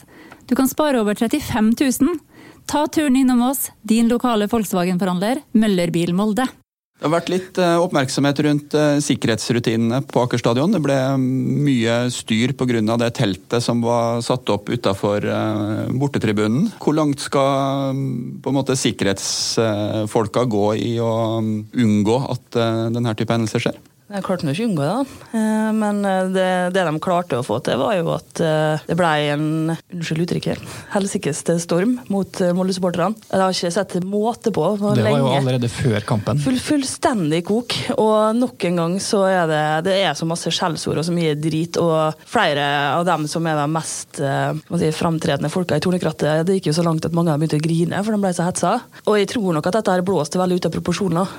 Du 0.47 0.54
kan 0.54 0.71
spare 0.71 1.00
over 1.02 1.18
35 1.18 1.73
000. 1.75 2.21
Ta 2.71 2.85
turen 2.87 3.18
innom 3.18 3.42
oss, 3.49 3.73
din 3.83 4.06
lokale 4.12 4.47
Volkswagen-forhandler, 4.52 5.42
Møller 5.59 5.90
Bil 5.90 6.14
Molde. 6.14 6.47
Det 6.94 7.08
har 7.08 7.10
vært 7.16 7.30
litt 7.32 7.58
eh, 7.58 7.76
oppmerksomhet 7.82 8.38
rundt 8.46 8.74
eh, 8.78 9.00
sikkerhetsrutinene 9.02 9.98
på 10.06 10.22
Aker 10.22 10.38
stadion. 10.38 10.70
Det 10.72 10.80
ble 10.80 10.94
mye 11.18 11.96
styr 12.14 12.54
pga. 12.54 12.96
det 13.02 13.10
teltet 13.18 13.64
som 13.66 13.82
var 13.82 14.22
satt 14.22 14.48
opp 14.54 14.70
utafor 14.70 15.26
eh, 15.26 15.90
bortetribunen. 15.90 16.70
Hvor 16.78 16.94
langt 16.94 17.20
skal 17.26 17.98
mm, 17.98 18.46
måte 18.46 18.78
sikkerhetsfolka 18.78 20.46
gå 20.46 20.68
i 20.78 20.94
å 21.02 21.42
mm, 21.42 21.59
unngå 21.83 22.20
at 22.30 22.62
denne 22.94 23.18
type 23.18 23.35
hendelser 23.35 23.66
skjer? 23.66 23.83
Jeg 24.14 24.22
klarte 24.22 24.46
ikke 24.46 24.62
å 24.62 24.66
unngå 24.68 24.85
det, 24.87 25.14
eh, 25.35 25.70
men 25.74 25.96
eh, 26.07 26.29
det, 26.31 26.50
det, 26.77 26.83
de 26.87 26.98
klarte 27.03 27.40
å 27.40 27.42
få 27.42 27.57
til, 27.66 27.81
var 27.81 27.96
jo 27.96 28.12
at 28.14 28.40
eh, 28.46 28.83
det 28.87 28.94
ble 28.94 29.09
en 29.33 29.46
unnskyld 29.74 30.22
uttrykket, 30.22 30.74
helsikes 30.92 31.40
storm 31.64 31.96
mot 32.14 32.38
Molde-supporterne. 32.55 33.18
Jeg 33.27 33.42
har 33.42 33.57
ikke 33.57 33.72
sett 33.74 33.96
måte 34.07 34.53
på 34.55 34.68
for 34.79 34.94
det 34.94 35.03
lenge. 35.03 35.18
Det 35.18 35.24
var 35.24 35.35
jo 35.35 35.40
allerede 35.40 35.70
før 35.72 36.07
kampen. 36.07 36.42
Full, 36.44 36.61
fullstendig 36.62 37.40
kok. 37.48 37.74
Og 37.96 38.38
nok 38.38 38.68
en 38.68 38.79
gang 38.85 38.94
så 39.03 39.24
er 39.27 39.50
det, 39.50 39.64
det 39.88 39.96
er 40.05 40.14
så 40.14 40.29
masse 40.31 40.53
skjellsord 40.55 41.03
og 41.03 41.09
så 41.09 41.14
mye 41.16 41.35
drit. 41.35 41.81
Og 41.83 42.22
flere 42.31 42.68
av 42.92 43.03
dem 43.09 43.27
som 43.31 43.50
er 43.50 43.59
de 43.59 43.66
mest 43.74 44.22
si, 44.22 44.92
framtredende 44.94 45.50
folka 45.50 45.81
i 45.81 45.83
tornekrattet, 45.83 46.44
det 46.46 46.61
gikk 46.61 46.70
jo 46.70 46.77
så 46.79 46.87
langt 46.87 47.09
at 47.09 47.16
mange 47.16 47.33
av 47.33 47.40
dem 47.40 47.48
begynte 47.48 47.59
å 47.59 47.66
grine, 47.66 48.05
for 48.07 48.14
de 48.14 48.22
ble 48.22 48.35
så 48.37 48.46
hetsa. 48.46 48.77
Og 49.09 49.18
jeg 49.18 49.33
tror 49.35 49.59
nok 49.59 49.72
at 49.72 49.81
dette 49.81 49.98
her 49.98 50.07
blåste 50.07 50.38
veldig 50.38 50.61
ut 50.61 50.70
av 50.70 50.77
proporsjoner. 50.79 51.37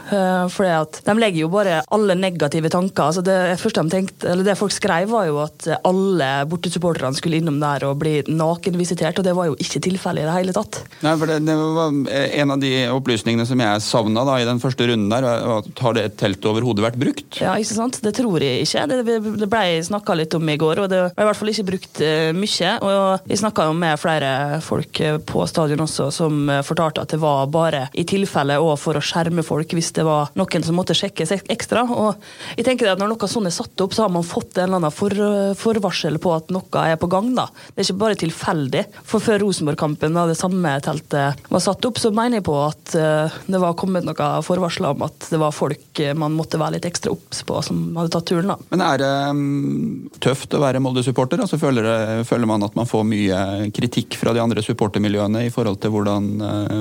For 0.51 0.99
de 1.07 1.17
legger 1.21 1.45
jo 1.45 1.51
bare 1.55 1.79
alle 1.95 2.19
negative 2.19 2.64
negative 2.65 2.69
tanker. 2.73 3.09
Altså 3.09 3.21
det, 3.21 3.59
første 3.59 3.83
de 3.83 3.91
tenkte, 3.91 4.29
eller 4.29 4.45
det 4.45 4.57
folk 4.57 4.73
skrev, 4.73 5.09
var 5.09 5.27
jo 5.27 5.39
at 5.43 5.67
alle 5.85 6.45
bortesupporterne 6.49 7.15
skulle 7.15 7.39
innom 7.39 7.59
der 7.59 7.85
og 7.85 7.99
bli 7.99 8.23
nakenvisitert, 8.27 9.17
og 9.19 9.25
det 9.25 9.35
var 9.35 9.49
jo 9.49 9.55
ikke 9.59 9.81
tilfellet 9.81 10.23
i 10.23 10.27
det 10.27 10.35
hele 10.35 10.55
tatt. 10.55 10.81
Nei, 11.03 11.15
for 11.17 11.29
det, 11.29 11.41
det, 11.45 11.55
var 11.55 11.93
En 12.35 12.51
av 12.51 12.59
de 12.59 12.71
opplysningene 12.91 13.45
som 13.45 13.59
jeg 13.59 13.83
savna 13.83 14.23
i 14.39 14.47
den 14.47 14.59
første 14.59 14.87
runden 14.87 15.11
der, 15.11 15.25
har 15.25 15.95
det 15.95 16.17
teltet 16.19 16.45
overhodet 16.45 16.83
vært 16.83 16.99
brukt? 16.99 17.39
Ja, 17.41 17.55
ikke 17.57 17.77
sant. 17.77 17.99
Det 18.03 18.15
tror 18.17 18.43
jeg 18.43 18.65
ikke. 18.65 18.85
Det, 18.89 19.19
det 19.41 19.49
ble 19.49 19.63
snakka 19.85 20.15
litt 20.17 20.35
om 20.37 20.49
i 20.49 20.57
går, 20.59 20.83
og 20.83 20.89
det 20.91 21.01
var 21.05 21.25
i 21.25 21.29
hvert 21.29 21.39
fall 21.39 21.51
ikke 21.51 21.67
brukt 21.71 22.01
uh, 22.01 22.31
mye. 22.35 22.73
Og 22.85 23.29
jeg 23.31 23.41
snakka 23.41 23.67
med 23.75 23.99
flere 24.01 24.31
folk 24.65 24.99
eh, 25.03 25.17
på 25.25 25.45
stadion 25.49 25.83
også 25.85 26.09
som 26.13 26.49
uh, 26.49 26.61
fortalte 26.65 27.03
at 27.03 27.13
det 27.13 27.19
var 27.21 27.47
bare 27.51 27.85
i 27.97 28.05
tilfelle 28.07 28.57
og 28.61 28.75
for 28.81 28.97
å 28.97 29.03
skjerme 29.03 29.43
folk 29.45 29.73
hvis 29.75 29.91
det 29.97 30.05
var 30.07 30.31
noen 30.39 30.65
som 30.65 30.77
måtte 30.77 30.95
sjekkes 30.97 31.33
ekstra. 31.35 31.85
Og 31.91 32.15
jeg 32.55 32.65
tenker 32.67 32.91
at 32.91 33.01
Når 33.01 33.11
noe 33.13 33.29
sånn 33.29 33.49
er 33.49 33.55
satt 33.55 33.81
opp, 33.83 33.95
så 33.95 34.05
har 34.05 34.13
man 34.13 34.25
fått 34.25 34.57
en 34.59 34.67
eller 34.67 34.79
annen 34.79 34.93
for, 34.93 35.13
forvarsel 35.59 36.19
på 36.21 36.33
at 36.35 36.51
noe 36.53 36.83
er 36.85 36.99
på 36.99 37.09
gang. 37.11 37.31
da. 37.35 37.47
Det 37.73 37.81
er 37.81 37.87
ikke 37.89 38.01
bare 38.03 38.19
tilfeldig. 38.19 38.83
For 39.03 39.23
Før 39.25 39.41
Rosenborg-kampen, 39.45 40.15
da 40.15 40.25
det 40.29 40.37
samme 40.39 40.75
teltet 40.85 41.45
var 41.49 41.63
satt 41.63 41.85
opp, 41.87 41.99
så 42.01 42.11
mener 42.15 42.39
jeg 42.39 42.47
på 42.47 42.55
at 42.61 42.95
uh, 42.99 43.35
det 43.49 43.61
var 43.61 43.77
kommet 43.79 44.05
noen 44.05 44.45
forvarsler 44.45 44.93
om 44.93 45.05
at 45.07 45.29
det 45.31 45.39
var 45.41 45.53
folk 45.55 45.99
eh, 46.01 46.13
man 46.17 46.35
måtte 46.35 46.59
være 46.59 46.77
litt 46.77 46.87
ekstra 46.87 47.13
obs 47.13 47.41
på, 47.47 47.57
som 47.65 47.81
hadde 47.97 48.13
tatt 48.13 48.27
turen. 48.29 48.51
da. 48.53 48.57
Men 48.71 48.83
er 48.85 49.01
det 49.01 49.11
um, 49.31 50.09
tøft 50.23 50.53
å 50.55 50.61
være 50.61 50.81
Molde-supporter? 50.83 51.41
Altså, 51.41 51.59
føler, 51.61 51.87
føler, 52.27 52.47
man 52.49 52.65
at 52.65 52.77
man 52.77 52.89
får 52.89 53.05
mye 53.09 53.39
kritikk 53.75 54.17
fra 54.19 54.35
de 54.35 54.43
andre 54.43 54.63
supportermiljøene 54.65 55.45
i 55.47 55.51
forhold 55.53 55.79
til 55.83 55.93
hvordan 55.95 56.29
uh... 56.41 56.75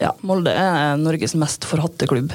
Ja, 0.00 0.12
Molde 0.26 0.54
er 0.54 0.98
Norges 1.00 1.34
mest 1.38 1.66
forhatte 1.68 2.08
klubb. 2.10 2.32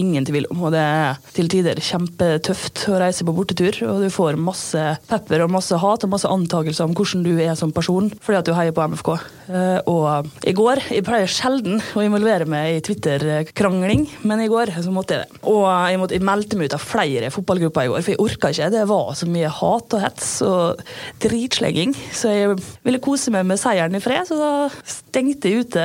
Ingen 0.00 0.26
tvil 0.26 0.48
om. 0.50 0.66
Og 0.66 0.74
det 0.74 0.82
er 0.82 1.20
til 1.36 1.50
tider 1.52 1.80
kjempe 1.84 2.23
kjempetøft 2.24 2.84
å 2.90 2.98
reise 3.00 3.24
på 3.26 3.34
bortetur. 3.34 3.76
Og 3.88 4.02
du 4.04 4.10
får 4.12 4.38
masse 4.40 4.80
pepper 5.08 5.44
og 5.44 5.52
masse 5.52 5.76
hat 5.80 6.04
og 6.04 6.12
masse 6.12 6.28
antakelser 6.30 6.86
om 6.86 6.94
hvordan 6.96 7.24
du 7.24 7.32
er 7.38 7.54
som 7.58 7.72
person 7.74 8.10
fordi 8.24 8.38
at 8.38 8.48
du 8.48 8.54
heier 8.56 8.74
på 8.74 8.84
MFK. 8.90 9.10
Eh, 9.44 9.80
og 9.90 10.28
i 10.48 10.54
går 10.56 10.80
Jeg 10.88 11.04
pleier 11.04 11.28
sjelden 11.28 11.80
å 11.94 12.02
involvere 12.04 12.46
meg 12.48 12.78
i 12.78 12.82
Twitter-krangling, 12.84 14.06
men 14.24 14.40
i 14.40 14.48
går 14.48 14.72
så 14.80 14.92
måtte 14.94 15.18
jeg 15.18 15.26
det. 15.26 15.42
Og 15.50 15.66
jeg, 15.68 16.00
måtte, 16.00 16.16
jeg 16.16 16.24
meldte 16.24 16.58
meg 16.58 16.70
ut 16.70 16.76
av 16.78 16.84
flere 16.84 17.32
fotballgrupper 17.34 17.88
i 17.88 17.92
går, 17.92 18.04
for 18.04 18.14
jeg 18.14 18.22
orka 18.24 18.52
ikke. 18.52 18.70
Det 18.74 18.86
var 18.90 19.12
så 19.18 19.28
mye 19.30 19.52
hat 19.60 19.96
og 19.96 20.04
hets 20.04 20.30
og 20.46 20.84
dritslegging. 21.24 21.94
Så 22.14 22.32
jeg 22.32 22.54
ville 22.86 23.02
kose 23.04 23.34
meg 23.34 23.46
med 23.48 23.60
seieren 23.60 23.96
i 23.96 24.02
fred, 24.04 24.24
så 24.28 24.38
da 24.40 24.52
stengte 24.88 25.50
jeg 25.50 25.66
ute 25.66 25.84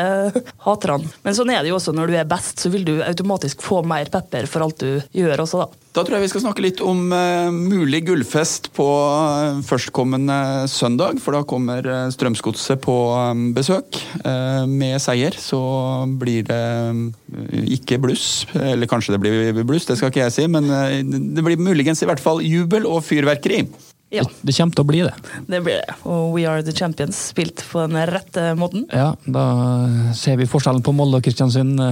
haterne. 0.66 1.12
Men 1.26 1.38
sånn 1.38 1.52
er 1.54 1.64
det 1.64 1.74
jo 1.74 1.80
også 1.80 1.96
når 1.96 2.12
du 2.12 2.18
er 2.20 2.30
best, 2.30 2.64
så 2.64 2.72
vil 2.74 2.88
du 2.88 2.96
automatisk 3.04 3.64
få 3.66 3.84
mer 3.88 4.12
pepper 4.12 4.48
for 4.50 4.66
alt 4.66 4.84
du 4.84 5.00
gjør 5.16 5.46
også, 5.46 5.66
da. 5.66 5.89
Da 6.00 6.06
tror 6.08 6.16
jeg 6.16 6.30
vi 6.30 6.32
skal 6.32 6.44
snakke 6.46 6.64
litt 6.64 6.80
om 6.80 7.10
uh, 7.12 7.50
mulig 7.52 8.06
gullfest 8.08 8.70
på 8.72 8.86
uh, 8.88 9.58
førstkommende 9.68 10.38
søndag. 10.72 11.18
For 11.20 11.36
da 11.36 11.42
kommer 11.44 11.84
uh, 11.84 12.06
Strømsgodset 12.14 12.80
på 12.86 12.94
um, 13.12 13.50
besøk. 13.52 13.98
med 14.70 14.96
seier 15.04 15.36
så 15.36 15.60
blir 16.22 16.46
det 16.48 16.62
ikke 17.76 17.98
bluss. 18.00 18.46
Eller 18.56 18.88
kanskje 18.88 19.18
det 19.18 19.20
blir 19.26 19.60
bluss, 19.68 19.90
det 19.90 19.98
skal 20.00 20.14
ikke 20.14 20.24
jeg 20.24 20.36
si. 20.38 20.46
Men 20.48 20.70
det 21.36 21.44
blir 21.44 21.60
muligens 21.60 22.00
i 22.04 22.08
hvert 22.08 22.24
fall 22.24 22.40
jubel 22.46 22.88
og 22.88 23.04
fyrverkeri. 23.04 23.66
Ja. 24.10 24.24
Det, 24.24 24.40
det, 24.48 24.56
kommer 24.56 24.78
til 24.78 24.86
å 24.86 24.90
bli 24.90 25.02
det. 25.04 25.16
Det 25.52 25.60
blir 25.66 25.82
det. 25.82 25.98
Og 26.08 26.32
We 26.38 26.46
Are 26.50 26.64
The 26.64 26.76
Champions 26.76 27.20
spilt 27.34 27.66
på 27.68 27.84
den 27.84 28.00
rette 28.08 28.54
måten. 28.60 28.88
Ja, 28.88 29.12
da 29.28 29.44
ser 30.18 30.40
vi 30.40 30.48
forskjellen 30.50 30.86
på 30.86 30.96
Molde 30.96 31.20
og 31.20 31.28
Kristiansund 31.28 31.84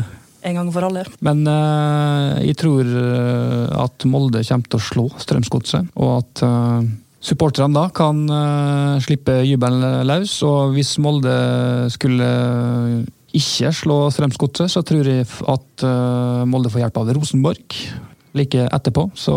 en 0.47 0.59
gang 0.59 0.71
for 0.73 0.87
alle. 0.87 1.03
Men 1.25 1.43
uh, 1.49 2.37
jeg 2.43 2.57
tror 2.61 2.87
eh, 2.87 3.83
at 3.83 4.07
Molde 4.09 4.43
kommer 4.47 4.71
til 4.71 4.79
å 4.79 4.85
slå 4.87 5.05
Strømsgodset, 5.21 5.91
og 5.99 6.13
at 6.21 6.43
uh, 6.45 6.87
supporterne 7.23 7.75
da 7.75 7.87
kan 7.95 8.23
uh, 8.31 8.97
slippe 9.03 9.39
jubelen 9.47 10.07
løs. 10.07 10.39
Og 10.47 10.75
hvis 10.77 10.95
Molde 11.03 11.37
skulle 11.93 12.31
ikke 13.37 13.73
slå 13.75 14.01
Strømsgodset, 14.15 14.71
så 14.71 14.83
tror 14.87 15.07
jeg 15.11 15.27
at 15.27 15.87
Molde 16.49 16.71
får 16.73 16.85
hjelp 16.85 17.01
av 17.01 17.11
Rosenborg 17.17 17.75
like 18.37 18.63
etterpå. 18.73 19.09
Så 19.17 19.35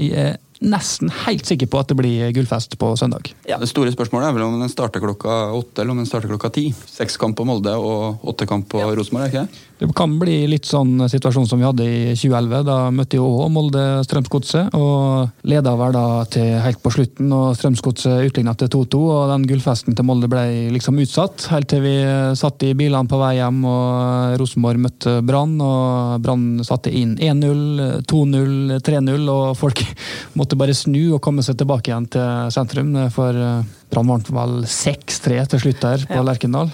jeg 0.00 0.12
er 0.18 0.38
nesten 0.60 1.10
helt 1.24 1.48
sikker 1.48 1.70
på 1.70 1.80
at 1.80 1.90
det 1.90 1.96
blir 1.98 2.32
gullfest 2.36 2.76
på 2.80 2.92
søndag. 3.00 3.32
Ja. 3.48 3.58
Det 3.60 3.68
store 3.70 3.92
spørsmålet 3.94 4.28
er 4.28 4.36
vel 4.36 4.46
om 4.46 4.60
den 4.60 4.72
starter 4.72 5.02
klokka 5.02 5.40
åtte 5.56 5.82
eller 5.82 5.94
om 5.94 6.02
den 6.02 6.08
starter 6.08 6.30
klokka 6.30 6.52
ti. 6.54 6.68
Sekskamp 6.72 7.38
på 7.38 7.46
Molde 7.48 7.74
og 7.80 8.24
åttekamp 8.32 8.68
på 8.70 8.84
Rosenborg, 8.84 9.28
er 9.28 9.32
ikke 9.32 9.46
det? 9.46 9.66
Det 9.80 9.88
kan 9.96 10.12
bli 10.20 10.42
litt 10.44 10.66
sånn 10.68 11.06
situasjon 11.08 11.46
som 11.48 11.60
vi 11.60 11.64
hadde 11.64 11.84
i 11.88 12.00
2011. 12.12 12.64
Da 12.68 12.76
møtte 12.92 13.16
jo 13.16 13.24
òg 13.46 13.48
Molde 13.54 13.84
Strømsgodset, 14.04 14.74
og 14.76 15.46
leda 15.48 15.72
vel 15.80 15.94
da 15.96 16.02
til 16.28 16.50
helt 16.60 16.82
på 16.84 16.92
slutten. 16.92 17.30
og 17.32 17.54
Strømsgodset 17.56 18.26
utligna 18.28 18.52
til 18.60 18.68
2-2, 18.74 19.00
og 19.00 19.32
den 19.32 19.46
gullfesten 19.48 19.96
til 19.96 20.04
Molde 20.04 20.28
ble 20.28 20.42
liksom 20.74 21.00
utsatt. 21.00 21.46
Helt 21.54 21.70
til 21.72 21.80
vi 21.86 21.94
satt 22.36 22.60
i 22.68 22.74
bilene 22.76 23.08
på 23.08 23.20
vei 23.22 23.38
hjem, 23.38 23.62
og 23.64 24.36
Rosenborg 24.42 24.82
møtte 24.84 25.16
Brann. 25.24 25.56
og 25.64 26.20
Brann 26.20 26.60
satte 26.66 26.92
inn 26.92 27.16
1-0, 27.16 28.04
2-0, 28.04 28.76
3-0, 28.84 29.26
og 29.32 29.56
folk 29.56 29.80
måtte 30.38 30.49
bare 30.58 30.74
snu 30.74 31.12
og 31.14 31.20
komme 31.22 31.42
seg 31.46 31.58
tilbake 31.60 31.90
igjen 31.92 32.08
til 32.10 32.50
sentrum. 32.54 32.94
For 33.14 33.36
eh, 33.36 33.62
Brann 33.90 34.06
vant 34.06 34.28
vel 34.30 34.60
6-3 34.70 35.38
til 35.50 35.60
slutt 35.64 35.80
der 35.82 36.04
på 36.06 36.18
Ja. 36.20 36.22
Lerkendal. 36.22 36.68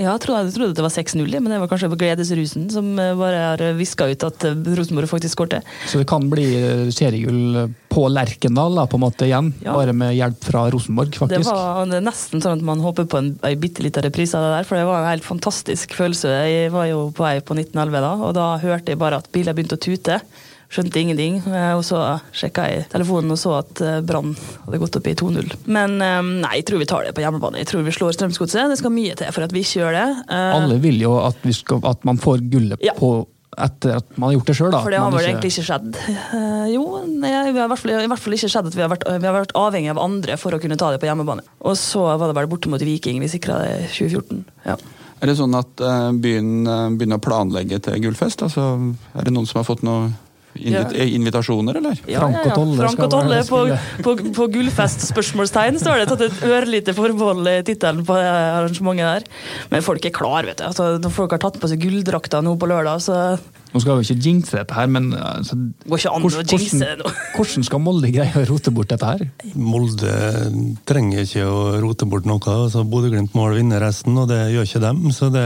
Ja, 0.00 0.14
jeg 0.14 0.20
trodde, 0.24 0.46
jeg 0.48 0.54
trodde 0.56 0.74
det 0.78 0.84
var 0.84 0.92
6-0, 0.94 1.28
men 1.40 1.52
det 1.52 1.58
var 1.60 1.68
kanskje 1.68 1.90
gledesrusen 2.00 2.70
som 2.72 2.92
eh, 2.98 3.12
bare 3.20 3.42
har 3.52 3.64
viska 3.76 4.08
ut 4.08 4.24
at 4.24 4.44
eh, 4.48 4.54
Rosenborg 4.78 5.08
faktisk 5.10 5.36
skårte. 5.36 5.60
Så 5.90 6.00
det 6.00 6.06
kan 6.08 6.28
bli 6.32 6.46
eh, 6.56 6.86
seriegull 6.94 7.68
på 7.94 8.06
Lerkendal 8.10 8.74
da, 8.80 8.86
på 8.90 8.96
en 8.98 9.04
måte 9.04 9.28
igjen, 9.28 9.52
Ja. 9.62 9.74
bare 9.76 9.92
med 9.94 10.16
hjelp 10.16 10.40
fra 10.48 10.64
Rosenborg, 10.72 11.12
faktisk. 11.14 11.44
det 11.44 11.52
var 11.52 11.86
nesten 12.02 12.42
sånn 12.42 12.58
at 12.58 12.64
man 12.66 12.80
håper 12.82 13.06
på 13.06 13.20
en, 13.20 13.28
en 13.44 13.60
bitte 13.60 13.84
liten 13.84 14.02
reprise 14.02 14.34
av 14.34 14.42
det 14.48 14.56
der, 14.56 14.64
for 14.66 14.80
det 14.80 14.88
var 14.88 15.04
en 15.04 15.12
helt 15.12 15.24
fantastisk 15.28 15.94
følelse. 15.94 16.32
Jeg 16.48 16.72
var 16.74 16.88
jo 16.90 17.10
på 17.14 17.22
vei 17.28 17.36
på 17.44 17.54
1911 17.54 18.00
da, 18.08 18.14
og 18.24 18.34
da 18.34 18.48
hørte 18.64 18.90
jeg 18.96 18.98
bare 19.04 19.20
at 19.22 19.30
biler 19.36 19.54
begynte 19.54 19.76
å 19.78 19.84
tute. 19.84 20.18
Skjønte 20.74 20.98
ingenting, 20.98 21.36
eh, 21.54 21.72
og 21.76 21.84
så 21.86 22.00
sjekka 22.34 22.64
jeg 22.66 22.86
telefonen 22.90 23.30
og 23.30 23.38
så 23.38 23.52
at 23.60 23.82
eh, 23.84 24.00
Brann 24.02 24.32
hadde 24.64 24.80
gått 24.82 24.96
opp 24.98 25.06
i 25.06 25.12
2-0. 25.14 25.52
Men 25.70 26.00
eh, 26.02 26.30
nei, 26.42 26.56
jeg 26.58 26.66
tror 26.66 26.82
vi 26.82 26.88
tar 26.90 27.04
det 27.06 27.12
på 27.14 27.22
hjemmebane. 27.22 27.60
Jeg 27.62 27.68
tror 27.70 27.84
vi 27.86 27.94
slår 27.94 28.16
Strømsgodset. 28.16 28.72
Det 28.72 28.80
skal 28.80 28.90
mye 28.94 29.14
til 29.20 29.30
for 29.36 29.46
at 29.46 29.54
vi 29.54 29.62
ikke 29.62 29.84
gjør 29.84 29.94
det. 29.94 30.08
Alle 30.34 30.80
vil 30.82 30.98
jo 31.04 31.14
at, 31.22 31.38
vi 31.46 31.54
skal, 31.54 31.78
at 31.86 32.02
man 32.08 32.18
får 32.18 32.42
gullet 32.50 32.82
Ja. 32.82 32.96
på 32.98 33.12
etter 33.54 34.00
at 34.00 34.16
man 34.18 34.32
har 34.32 34.40
gjort 34.40 34.48
det 34.50 34.56
sjøl, 34.58 34.72
da. 34.74 34.80
For 34.82 34.90
det 34.90 34.98
har 34.98 35.12
vel 35.14 35.20
ikke... 35.20 35.30
egentlig 35.30 35.52
ikke 35.52 35.66
skjedd. 35.68 36.00
Jo, 36.72 36.82
nei, 37.06 37.30
vi 37.30 37.60
har 37.60 37.68
i 37.68 37.70
hvert, 37.70 37.82
fall, 37.84 37.92
i 37.94 38.10
hvert 38.10 38.22
fall 38.24 38.34
ikke 38.34 38.50
skjedd 38.50 38.72
at 38.72 38.74
vi 38.74 38.82
har, 38.82 38.90
vært, 38.90 39.06
vi 39.06 39.28
har 39.30 39.36
vært 39.36 39.54
avhengig 39.60 39.92
av 39.94 40.00
andre 40.02 40.34
for 40.42 40.56
å 40.56 40.58
kunne 40.58 40.80
ta 40.80 40.90
det 40.90 40.98
på 40.98 41.06
hjemmebane. 41.06 41.46
Og 41.62 41.78
så 41.78 42.02
var 42.02 42.26
det 42.26 42.34
vel 42.40 42.50
borte 42.50 42.72
mot 42.72 42.82
Viking 42.82 43.22
vi 43.22 43.30
sikra 43.30 43.60
det 43.62 43.70
i 43.84 43.86
2014. 43.94 44.42
Ja. 44.66 44.74
Er 45.22 45.30
det 45.30 45.38
sånn 45.38 45.54
at 45.54 45.78
byen 46.18 46.66
begynner 46.98 47.22
å 47.22 47.22
planlegge 47.22 47.78
til 47.86 48.02
gullfest? 48.02 48.42
Altså, 48.42 48.66
er 49.14 49.28
det 49.28 49.36
noen 49.38 49.46
som 49.46 49.62
har 49.62 49.70
fått 49.70 49.86
noen 49.86 50.10
invit 50.56 50.92
Ja. 50.94 51.04
invitasjoner, 51.18 51.76
eller? 51.80 51.98
Frank 52.04 52.38
og 52.46 52.54
Tolle 52.54 52.76
Frank 52.78 53.02
og 53.06 53.10
Tolle 53.10 53.40
på, 53.48 53.62
på, 54.06 54.14
på 54.36 54.46
gullfest 54.54 55.06
spørsmålstegn 55.10 55.80
står 55.82 56.02
det 56.04 56.08
tatt 56.12 56.24
et 56.28 56.44
ørlite 56.46 56.94
forbehold 56.96 57.46
i 57.50 57.56
tittelen 57.66 58.04
på 58.06 58.14
det 58.20 58.28
arrangementet 58.30 59.04
der. 59.24 59.28
Men 59.72 59.82
folk 59.82 60.04
er 60.06 60.14
klar, 60.14 60.46
vet 60.46 60.58
du. 60.62 60.64
Altså, 60.68 60.94
når 61.02 61.10
folk 61.14 61.34
har 61.36 61.42
tatt 61.42 61.58
på 61.62 61.70
seg 61.72 61.82
gulldrakter 61.82 62.42
nå 62.46 62.56
på 62.60 62.70
lørdag, 62.70 63.02
så 63.04 63.20
Nå 63.74 63.80
skal 63.82 63.96
vi 63.98 64.04
ikke 64.06 64.22
jinxe 64.22 64.54
dette 64.54 64.74
her, 64.76 64.86
men 64.86 65.08
altså, 65.18 65.56
går 65.90 65.98
ikke 65.98 66.10
an 66.14 66.22
å 66.22 66.28
hvordan- 66.28 66.52
jinxe 66.52 66.76
hvordan- 66.78 67.00
nå? 67.02 67.10
Hvordan 67.34 67.64
skal 67.66 67.80
Molde 67.82 68.10
greie 68.14 68.30
å 68.38 68.44
rote 68.46 68.70
bort 68.70 68.92
dette 68.92 69.08
her? 69.08 69.24
Molde 69.58 70.12
trenger 70.86 71.24
ikke 71.26 71.42
å 71.42 71.80
rote 71.82 72.06
bort 72.06 72.28
noe. 72.28 72.38
altså 72.38 72.84
Bodø-Glimt 72.86 73.34
må 73.34 73.48
vinne 73.56 73.80
resten, 73.82 74.14
og 74.20 74.28
det 74.30 74.38
gjør 74.54 74.68
ikke 74.68 74.82
dem. 74.84 75.02
Så 75.10 75.26
det, 75.34 75.44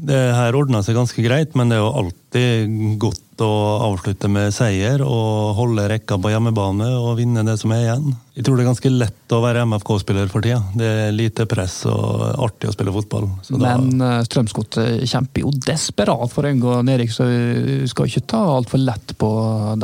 det 0.00 0.22
her 0.38 0.56
ordna 0.56 0.80
seg 0.86 0.96
ganske 0.96 1.20
greit, 1.26 1.52
men 1.58 1.68
det 1.68 1.76
er 1.76 1.84
jo 1.84 1.92
alltid 2.36 2.98
godt 3.00 3.22
å 3.44 3.46
avslutte 3.84 4.28
med 4.32 4.52
seier 4.54 5.02
og 5.04 5.56
holde 5.58 5.82
rekka 5.90 6.16
på 6.20 6.30
hjemmebane 6.32 6.86
og 6.96 7.18
vinne 7.18 7.42
det 7.44 7.58
som 7.60 7.72
er 7.74 7.82
igjen. 7.84 8.14
Jeg 8.36 8.44
tror 8.46 8.56
det 8.56 8.64
er 8.64 8.68
ganske 8.70 8.92
lett 8.92 9.32
å 9.36 9.40
være 9.44 9.64
MFK-spiller 9.68 10.28
for 10.32 10.40
tida. 10.44 10.62
Det 10.76 10.86
er 10.88 11.12
lite 11.12 11.44
press 11.48 11.82
og 11.88 12.22
artig 12.46 12.70
å 12.70 12.72
spille 12.72 12.92
fotball. 12.94 13.26
Så 13.44 13.58
da- 13.60 13.74
Men 13.76 14.00
uh, 14.00 14.22
Strømsgodset 14.24 15.04
kjemper 15.08 15.44
jo 15.44 15.50
desperat 15.52 16.32
for 16.32 16.44
å 16.48 16.52
unngå 16.52 16.78
nedrykk, 16.88 17.12
så 17.12 17.26
vi 17.28 17.88
skal 17.92 18.08
ikke 18.08 18.24
ta 18.32 18.40
altfor 18.56 18.80
lett 18.80 19.12
på 19.20 19.30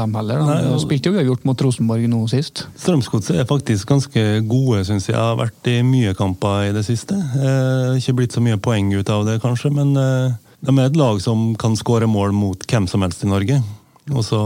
dem 0.00 0.14
heller. 0.16 0.38
De 0.40 0.48
Nei, 0.48 0.60
og- 0.72 0.80
spilte 0.84 1.12
jo 1.12 1.16
uavgjort 1.18 1.44
mot 1.48 1.64
Rosenborg 1.66 2.08
nå 2.08 2.22
sist. 2.32 2.66
Strømsgodset 2.80 3.36
er 3.42 3.48
faktisk 3.48 3.88
ganske 3.92 4.24
gode, 4.48 4.84
syns 4.88 5.08
jeg. 5.12 5.16
Har 5.16 5.36
vært 5.40 5.68
i 5.72 5.80
mye 5.84 6.14
kamper 6.16 6.70
i 6.70 6.72
det 6.72 6.84
siste. 6.88 7.16
Eh, 7.20 8.00
ikke 8.00 8.16
blitt 8.16 8.32
så 8.32 8.40
mye 8.44 8.56
poeng 8.60 8.92
ut 8.96 9.08
av 9.12 9.26
det, 9.28 9.40
kanskje, 9.44 9.72
men 9.76 9.92
eh, 9.96 10.32
de 10.62 10.78
er 10.78 10.88
et 10.88 10.98
lag 10.98 11.18
som 11.22 11.52
kan 11.58 11.74
skåre 11.78 12.06
mål 12.06 12.34
mot 12.36 12.66
hvem 12.70 12.86
som 12.90 13.02
helst 13.02 13.24
i 13.26 13.30
Norge. 13.30 13.58
Og 14.10 14.24
så 14.26 14.38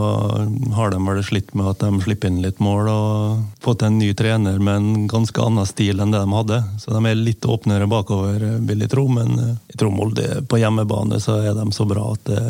har 0.76 0.90
de 0.92 0.98
vel 1.00 1.22
slitt 1.24 1.54
med 1.56 1.70
at 1.70 1.80
de 1.80 2.02
slipper 2.04 2.28
inn 2.28 2.42
litt 2.44 2.58
mål 2.60 2.90
og 2.92 3.62
fått 3.64 3.86
en 3.86 3.96
ny 3.96 4.10
trener 4.16 4.58
med 4.60 4.76
en 4.76 5.06
ganske 5.08 5.40
annen 5.40 5.68
stil 5.68 6.00
enn 6.00 6.12
det 6.12 6.20
de 6.20 6.34
hadde. 6.36 6.58
Så 6.80 6.92
de 6.92 7.00
er 7.08 7.16
litt 7.16 7.48
åpnere 7.48 7.88
bakover, 7.88 8.44
vil 8.68 8.84
jeg 8.84 8.92
tro, 8.92 9.06
men 9.08 9.32
eh, 9.40 9.54
jeg 9.72 9.80
tror 9.80 9.94
Molde 9.96 10.42
på 10.48 10.60
hjemmebane 10.60 11.20
så 11.24 11.38
er 11.40 11.56
de 11.56 11.66
så 11.72 11.88
bra 11.88 12.10
at 12.12 12.28
det 12.28 12.42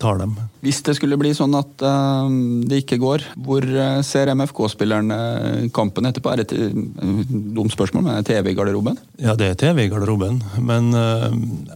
tar 0.00 0.18
dem. 0.20 0.34
Hvis 0.64 0.80
det 0.86 0.96
skulle 0.98 1.18
bli 1.20 1.32
sånn 1.36 1.54
at 1.58 1.84
uh, 1.84 2.26
det 2.68 2.82
ikke 2.82 2.98
går, 3.02 3.26
hvor 3.46 3.64
eh, 3.64 4.00
ser 4.06 4.32
MFK-spillerne 4.34 5.68
kampen 5.74 6.08
etterpå? 6.08 6.32
Er 6.32 6.42
det 6.42 6.46
et 6.48 6.56
eh, 6.58 7.20
dumt 7.54 7.72
spørsmål, 7.72 8.06
men 8.06 8.14
er 8.14 8.24
det 8.24 8.32
TV 8.32 8.52
i 8.52 8.56
garderoben? 8.58 8.98
Ja, 9.22 9.36
det 9.38 9.52
er 9.52 9.60
TV 9.60 9.84
i 9.84 9.92
garderoben, 9.92 10.42
men 10.58 10.90
uh, 10.96 11.30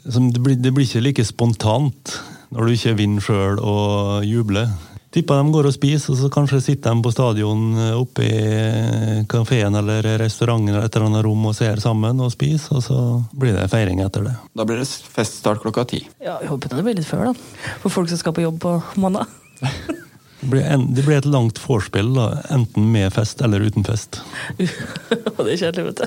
det, 0.05 0.43
blir, 0.43 0.59
det 0.59 0.75
blir 0.75 0.89
ikke 0.89 1.05
like 1.05 1.29
spontant 1.29 2.19
når 2.55 2.65
du 2.65 2.75
ikke 2.75 2.97
vinner 2.97 3.25
sjøl 3.25 3.59
og 3.61 4.25
jubler. 4.25 4.71
Tipper 5.09 5.39
de 5.41 5.53
går 5.53 5.67
og 5.71 5.73
spiser, 5.73 6.13
og 6.13 6.19
så 6.21 6.29
kanskje 6.33 6.59
sitter 6.61 6.93
de 6.93 7.05
på 7.05 7.13
stadion 7.15 7.63
eh, 7.81 7.95
oppe 7.97 8.27
i 8.27 9.23
kafeen 9.31 9.79
eller 9.81 10.05
restauranten 10.21 10.75
eller 10.75 10.85
et 10.85 10.97
eller 10.99 11.09
annet 11.09 11.25
rom 11.25 11.47
og 11.49 11.55
ser 11.57 11.81
sammen 11.81 12.21
og 12.21 12.33
spiser, 12.35 12.77
og 12.77 12.85
så 12.85 12.99
blir 13.33 13.57
det 13.57 13.71
feiring 13.73 14.03
etter 14.05 14.27
det. 14.29 14.35
Da 14.53 14.67
blir 14.69 14.83
det 14.83 14.89
feststart 14.89 15.63
klokka 15.65 15.87
ti. 15.89 16.03
Ja, 16.21 16.37
jeg 16.43 16.53
håper 16.53 16.77
det 16.77 16.85
blir 16.85 16.99
litt 17.01 17.09
før, 17.09 17.31
da. 17.31 17.73
For 17.81 17.95
folk 17.95 18.13
som 18.13 18.21
skal 18.21 18.37
på 18.37 18.45
jobb 18.45 18.61
på 18.65 18.77
mandag. 19.01 19.33
Det 20.39 20.47
blir, 20.53 20.63
en, 20.71 20.85
det 20.95 21.03
blir 21.03 21.17
et 21.19 21.27
langt 21.27 21.57
vorspiel, 21.59 22.13
da, 22.15 22.29
enten 22.55 22.85
med 22.93 23.11
fest 23.11 23.41
eller 23.43 23.59
uten 23.59 23.83
fest. 23.83 24.21
Og 25.35 25.41
det 25.43 25.57
er 25.57 25.63
kjedelig, 25.65 25.89
vet 25.89 25.99
du. 25.99 26.07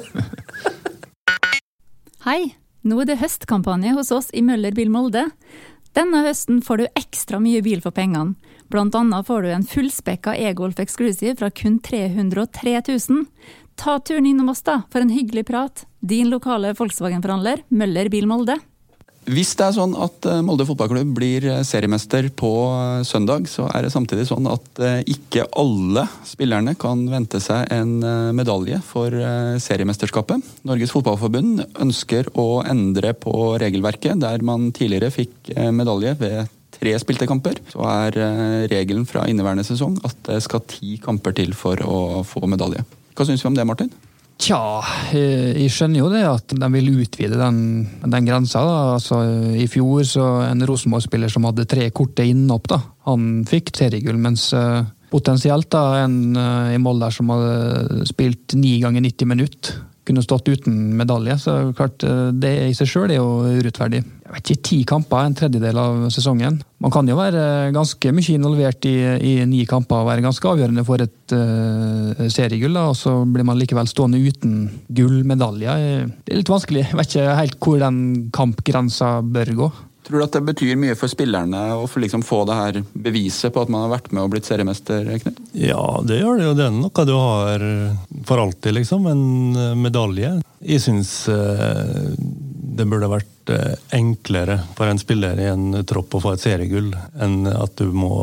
Hei! 2.23 2.53
Nå 2.87 3.01
er 3.03 3.09
det 3.11 3.19
høstkampanje 3.19 3.91
hos 3.97 4.07
oss 4.15 4.31
i 4.31 4.39
Møller 4.41 4.71
Bil 4.73 4.87
Molde. 4.89 5.25
Denne 5.99 6.23
høsten 6.23 6.63
får 6.63 6.79
du 6.79 6.85
ekstra 6.95 7.41
mye 7.43 7.59
bil 7.65 7.83
for 7.83 7.91
pengene. 7.91 8.39
Blant 8.71 8.95
annet 8.95 9.27
får 9.27 9.41
du 9.43 9.51
en 9.51 9.65
fullspekka 9.67 10.35
e-Golf 10.39 10.79
Exclusive 10.79 11.35
fra 11.35 11.49
kun 11.51 11.79
303 11.83 12.81
000. 12.87 13.25
Ta 13.75 13.99
turen 13.99 14.29
innom 14.29 14.51
oss 14.53 14.63
da, 14.63 14.81
for 14.91 15.03
en 15.03 15.11
hyggelig 15.11 15.45
prat. 15.49 15.83
Din 15.99 16.29
lokale 16.31 16.71
Volkswagen-forhandler, 16.77 17.65
Møller 17.67 18.07
Bil 18.13 18.29
Molde. 18.31 18.55
Hvis 19.29 19.51
det 19.53 19.67
er 19.67 19.73
sånn 19.75 19.91
at 20.01 20.25
eh, 20.25 20.39
Molde 20.41 20.65
fotballklubb 20.65 21.11
blir 21.13 21.43
eh, 21.45 21.59
seriemester 21.67 22.31
på 22.33 22.49
eh, 22.73 23.03
søndag, 23.05 23.45
så 23.51 23.67
er 23.69 23.85
det 23.85 23.91
samtidig 23.93 24.25
sånn 24.29 24.47
at 24.49 24.81
ikke 25.03 25.45
alle 25.59 26.07
spillerne 26.25 26.73
kan 26.79 27.03
vente 27.11 27.41
seg 27.43 27.67
en 27.75 27.99
medalje 28.33 28.79
for 28.85 29.13
seriemesterskapet. 29.61 30.47
Norges 30.65 30.95
Fotballforbund 30.95 31.65
ønsker 31.83 32.31
å 32.39 32.63
endre 32.63 33.13
på 33.13 33.35
regelverket, 33.61 34.17
der 34.23 34.41
man 34.47 34.71
tidligere 34.73 35.11
fikk 35.13 35.53
medalje 35.75 36.15
ved 36.23 36.57
tre 36.81 36.95
spilte 37.01 37.29
kamper. 37.29 37.61
Så 37.71 37.85
er 37.87 38.17
eh, 38.17 38.61
regelen 38.71 39.05
fra 39.09 39.27
inneværende 39.29 39.65
sesong 39.67 39.99
at 40.07 40.17
det 40.29 40.41
skal 40.45 40.65
ti 40.69 40.97
kamper 41.01 41.37
til 41.37 41.53
for 41.57 41.81
å 41.85 42.21
få 42.27 42.47
medalje. 42.49 42.85
Hva 43.15 43.27
syns 43.27 43.43
vi 43.43 43.51
om 43.51 43.57
det, 43.57 43.67
Martin? 43.67 43.91
Tja, 44.41 44.81
eh, 45.13 45.51
jeg 45.53 45.69
skjønner 45.69 46.01
jo 46.01 46.07
det 46.09 46.21
at 46.25 46.53
de 46.57 46.69
vil 46.73 46.89
utvide 47.03 47.37
den, 47.37 47.59
den 48.01 48.25
grensa. 48.25 48.63
Da. 48.65 48.79
Altså, 48.95 49.19
I 49.53 49.67
fjor 49.69 50.01
så 50.07 50.29
en 50.47 50.65
Rosenborg-spiller 50.65 51.29
som 51.29 51.45
hadde 51.45 51.67
tre 51.69 51.91
korte 51.93 52.25
innhopp, 52.25 52.71
da. 52.71 52.79
han 53.05 53.43
fikk 53.49 53.69
seriegull. 53.77 54.17
Mens 54.21 54.47
eh, 54.57 54.81
potensielt 55.13 55.69
da, 55.73 55.83
en 56.07 56.33
eh, 56.33 56.73
i 56.73 56.81
Molde 56.81 57.11
som 57.13 57.29
hadde 57.35 58.07
spilt 58.09 58.57
ni 58.57 58.79
ganger 58.81 59.05
90 59.05 59.29
minutter, 59.29 59.77
kunne 60.09 60.25
stått 60.25 60.49
uten 60.49 60.79
medalje. 60.97 61.37
Så 61.37 61.59
klart, 61.77 62.01
det 62.41 62.55
i 62.65 62.73
seg 62.73 62.89
sjøl 62.89 63.11
er 63.11 63.19
jo 63.19 63.59
urettferdig. 63.61 64.01
Jeg 64.31 64.37
vet 64.37 64.51
ikke, 64.53 64.63
Ti 64.63 64.77
kamper, 64.87 65.25
en 65.27 65.33
tredjedel 65.35 65.75
av 65.75 66.05
sesongen. 66.15 66.61
Man 66.79 66.93
kan 66.93 67.07
jo 67.09 67.17
være 67.17 67.71
ganske 67.75 68.13
mye 68.15 68.35
involvert 68.37 68.87
i, 68.87 68.95
i 69.27 69.33
ni 69.43 69.65
kamper 69.67 70.05
og 70.05 70.07
være 70.07 70.23
ganske 70.23 70.47
avgjørende 70.47 70.85
for 70.87 71.03
et 71.03 71.35
uh, 71.35 72.23
seriegull, 72.31 72.77
da, 72.77 72.85
og 72.93 72.95
så 72.95 73.17
blir 73.27 73.43
man 73.47 73.59
likevel 73.59 73.89
stående 73.91 74.21
uten 74.23 74.69
gullmedaljer. 74.87 76.07
Det 76.23 76.31
er 76.31 76.39
litt 76.39 76.51
vanskelig. 76.53 76.85
Jeg 76.87 76.99
vet 77.01 77.11
ikke 77.11 77.39
helt 77.41 77.57
hvor 77.59 77.81
den 77.83 77.97
kampgrensa 78.31 79.17
bør 79.25 79.51
gå. 79.59 79.69
Tror 80.07 80.17
du 80.17 80.25
at 80.25 80.37
det 80.37 80.45
betyr 80.47 80.79
mye 80.79 80.95
for 80.97 81.11
spillerne 81.11 81.59
å 81.75 81.83
få, 81.91 82.01
liksom, 82.01 82.23
få 82.25 82.41
det 82.49 82.57
her 82.57 82.79
beviset 83.03 83.53
på 83.53 83.65
at 83.65 83.73
man 83.73 83.85
har 83.85 83.93
vært 83.97 84.09
med 84.15 84.23
og 84.23 84.31
blitt 84.33 84.47
seriemester? 84.47 85.11
Knut? 85.25 85.43
Ja, 85.59 85.83
det 86.07 86.21
gjør 86.23 86.39
det 86.39 86.47
jo. 86.47 86.55
Det 86.57 86.65
er 86.69 86.79
noe 86.79 87.05
du 87.05 87.13
har 87.19 87.67
for 88.27 88.41
alltid, 88.47 88.79
liksom. 88.79 89.11
En 89.11 89.59
eh, 89.59 89.75
medalje. 89.77 90.33
Jeg 90.63 90.83
syns 90.87 91.13
eh, 91.31 92.09
det 92.17 92.87
burde 92.89 93.11
vært 93.11 93.30
eh, 93.49 93.73
enklere 93.97 94.59
for 94.77 94.91
en 94.91 95.01
spiller 95.01 95.39
i 95.41 95.49
en 95.49 95.81
tropp 95.87 96.15
å 96.15 96.23
få 96.23 96.35
et 96.35 96.43
seriegull 96.43 96.91
enn 97.21 97.47
at 97.49 97.75
du 97.81 97.89
må 97.95 98.13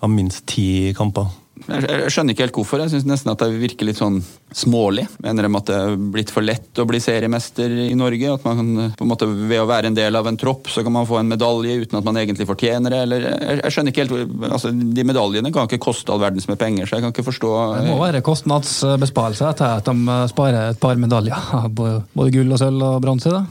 ha 0.00 0.10
minst 0.10 0.46
ti 0.50 0.92
kamper. 0.96 1.30
Jeg, 1.64 2.10
skjønner 2.12 2.34
ikke 2.34 2.44
helt 2.44 2.56
hvorfor. 2.58 2.82
Jeg 2.82 2.92
syns 2.92 3.06
nesten 3.08 3.30
at 3.32 3.40
det 3.40 3.56
virker 3.56 3.86
litt 3.86 3.98
sånn 4.00 4.18
smålig. 4.54 5.06
Mener 5.22 5.46
de 5.46 5.50
at 5.56 5.70
det 5.70 5.76
er 5.78 5.94
blitt 6.16 6.32
for 6.34 6.44
lett 6.44 6.80
å 6.82 6.86
bli 6.88 7.00
seriemester 7.00 7.72
i 7.86 7.94
Norge? 7.96 8.34
At 8.34 8.44
man 8.46 8.92
på 8.98 9.06
en 9.06 9.10
måte 9.10 9.28
Ved 9.34 9.62
å 9.62 9.68
være 9.68 9.88
en 9.88 9.96
del 9.96 10.18
av 10.18 10.28
en 10.28 10.38
tropp, 10.40 10.68
så 10.72 10.84
kan 10.84 10.92
man 10.94 11.08
få 11.08 11.20
en 11.20 11.30
medalje 11.30 11.78
uten 11.84 11.98
at 11.98 12.06
man 12.06 12.18
egentlig 12.20 12.46
fortjener 12.48 12.92
det? 12.92 13.00
Eller, 13.06 13.26
jeg, 13.30 13.72
skjønner 13.72 13.94
ikke 13.94 14.04
helt 14.04 14.46
altså, 14.50 14.72
De 14.74 15.06
medaljene 15.06 15.52
kan 15.54 15.68
ikke 15.68 15.82
koste 15.86 16.12
all 16.12 16.22
verdens 16.22 16.48
med 16.50 16.60
penger, 16.60 16.88
så 16.88 16.98
jeg 16.98 17.06
kan 17.06 17.14
ikke 17.14 17.28
forstå 17.30 17.52
Det 17.78 17.88
må 17.88 17.98
være 18.02 18.24
kostnadsbesparelse 18.26 19.50
etter 19.54 19.78
at 19.80 19.88
de 19.90 20.20
sparer 20.34 20.74
et 20.74 20.80
par 20.82 21.00
medaljer. 21.00 21.68
Både 21.70 22.32
gull 22.34 22.52
og 22.52 22.60
sølv 22.60 22.88
og 22.90 23.02
bronse. 23.04 23.44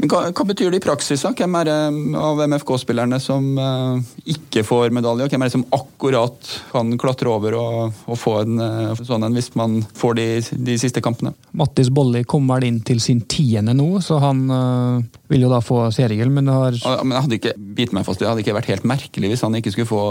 Men 0.00 0.10
hva, 0.10 0.22
hva, 0.30 0.46
betyr 0.48 0.72
det 0.72 0.80
i 0.80 0.84
praksis? 0.84 1.22
Hvem 1.22 1.56
er 1.60 1.68
det 1.68 1.76
av 2.18 2.40
MFK-spillerne 2.46 3.18
som 3.22 3.46
uh, 3.58 4.00
ikke 4.28 4.64
får 4.66 4.94
medalje? 4.94 5.26
Og 5.26 5.32
Hvem 5.34 5.44
er 5.44 5.50
det 5.50 5.56
som 5.56 5.66
akkurat 5.76 6.50
kan 6.72 6.94
klatre 7.00 7.30
over 7.32 7.56
og, 7.58 8.00
og 8.06 8.18
få 8.20 8.36
en 8.42 8.62
uh, 8.62 9.02
sånn 9.02 9.26
en 9.26 9.36
hvis 9.36 9.52
man 9.58 9.80
får 9.98 10.18
de, 10.18 10.26
de 10.70 10.78
siste 10.80 11.02
kampene? 11.04 11.34
Mattis 11.58 11.92
Bolli 11.94 12.24
kommer 12.28 12.64
inn 12.66 12.80
til 12.86 13.02
sin 13.04 13.22
tiende 13.30 13.76
nå, 13.76 13.88
så 14.04 14.20
han 14.22 14.42
uh, 14.50 15.22
vil 15.32 15.46
jo 15.46 15.52
da 15.52 15.62
få 15.64 15.84
seriegull, 15.94 16.32
men 16.34 16.50
det 16.50 16.58
har 16.58 16.80
ja, 16.80 16.98
Men 17.02 17.16
jeg 17.16 17.26
hadde 17.28 17.40
ikke 17.40 17.56
bitt 17.78 17.96
meg 17.96 18.08
fast, 18.08 18.22
det 18.22 18.30
hadde 18.30 18.44
ikke 18.44 18.58
vært 18.58 18.72
helt 18.72 18.88
merkelig 18.88 19.32
hvis 19.32 19.46
han 19.46 19.56
ikke 19.58 19.74
skulle 19.74 19.90
få 19.90 20.02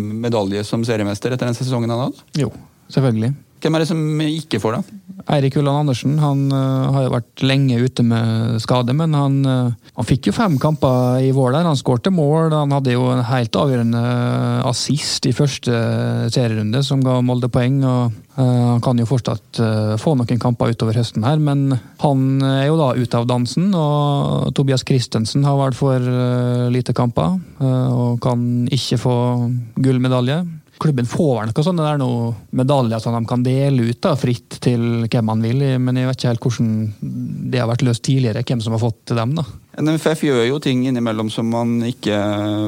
medalje 0.00 0.64
som 0.66 0.84
seriemester 0.86 1.34
etter 1.34 1.50
den 1.50 1.58
sesongen 1.58 1.92
han 1.92 2.08
hadde? 2.08 2.26
Jo, 2.40 2.50
selvfølgelig. 2.92 3.34
Hvem 3.60 3.76
er 3.76 3.82
det 3.82 3.90
som 3.90 4.00
ikke 4.24 4.60
får 4.62 4.78
det? 4.78 5.00
Eirik 5.30 5.58
Ulland 5.60 5.82
Andersen 5.82 6.16
han 6.20 6.46
uh, 6.48 6.88
har 6.94 7.04
jo 7.04 7.12
vært 7.12 7.42
lenge 7.44 7.76
ute 7.82 8.04
med 8.06 8.56
skade, 8.62 8.94
men 8.96 9.12
han, 9.16 9.36
uh, 9.44 9.90
han 9.98 10.08
fikk 10.08 10.30
jo 10.30 10.34
fem 10.36 10.56
kamper 10.60 11.20
i 11.26 11.32
vår 11.36 11.52
der. 11.58 11.68
Han 11.68 11.78
skårte 11.78 12.12
mål. 12.14 12.54
Han 12.54 12.72
hadde 12.72 12.94
jo 12.94 13.04
en 13.12 13.22
helt 13.28 13.58
avgjørende 13.60 14.04
assist 14.68 15.28
i 15.28 15.34
første 15.36 15.82
serierunde 16.32 16.82
som 16.86 17.04
ga 17.04 17.18
Molde 17.24 17.50
poeng. 17.52 17.82
og 17.84 18.16
Han 18.40 18.80
kan 18.84 18.98
jo 19.00 19.08
fortsatt 19.08 19.60
få 20.00 20.14
noen 20.16 20.40
kamper 20.40 20.72
utover 20.72 20.96
høsten 20.96 21.26
her, 21.26 21.40
men 21.42 21.74
han 22.00 22.22
er 22.46 22.70
jo 22.70 22.78
da 22.80 22.92
ute 22.96 23.18
av 23.18 23.28
dansen. 23.28 23.68
Og 23.76 24.54
Tobias 24.56 24.86
Christensen 24.88 25.44
har 25.44 25.58
vært 25.60 25.76
for 25.76 26.10
lite 26.72 26.96
kamper 26.96 27.36
og 27.60 28.20
kan 28.24 28.64
ikke 28.72 29.00
få 29.02 29.16
gullmedalje 29.76 30.40
klubben 30.80 31.08
får 31.08 31.32
vel 31.36 31.50
noen 31.50 31.66
sånne 31.66 31.86
der 31.86 32.00
noe 32.00 32.32
medaljer 32.56 33.02
som 33.02 33.16
de 33.16 33.22
kan 33.28 33.44
dele 33.44 33.90
ut 33.90 34.00
da, 34.02 34.14
fritt 34.18 34.60
til 34.64 35.06
hvem 35.06 35.26
man 35.28 35.44
vil, 35.44 35.64
men 35.82 35.98
jeg 36.00 36.08
vet 36.08 36.20
ikke 36.20 36.32
helt 36.32 36.46
hvordan 36.46 36.70
det 37.52 37.60
har 37.60 37.70
vært 37.70 37.84
løst 37.86 38.04
tidligere, 38.06 38.44
hvem 38.46 38.62
som 38.64 38.76
har 38.76 38.82
fått 38.82 39.02
til 39.10 39.20
dem. 39.20 39.36
da. 39.38 39.44
NFF 39.80 40.24
gjør 40.26 40.42
jo 40.44 40.58
ting 40.62 40.82
innimellom 40.88 41.30
som 41.32 41.46
man 41.48 41.78
ikke 41.86 42.16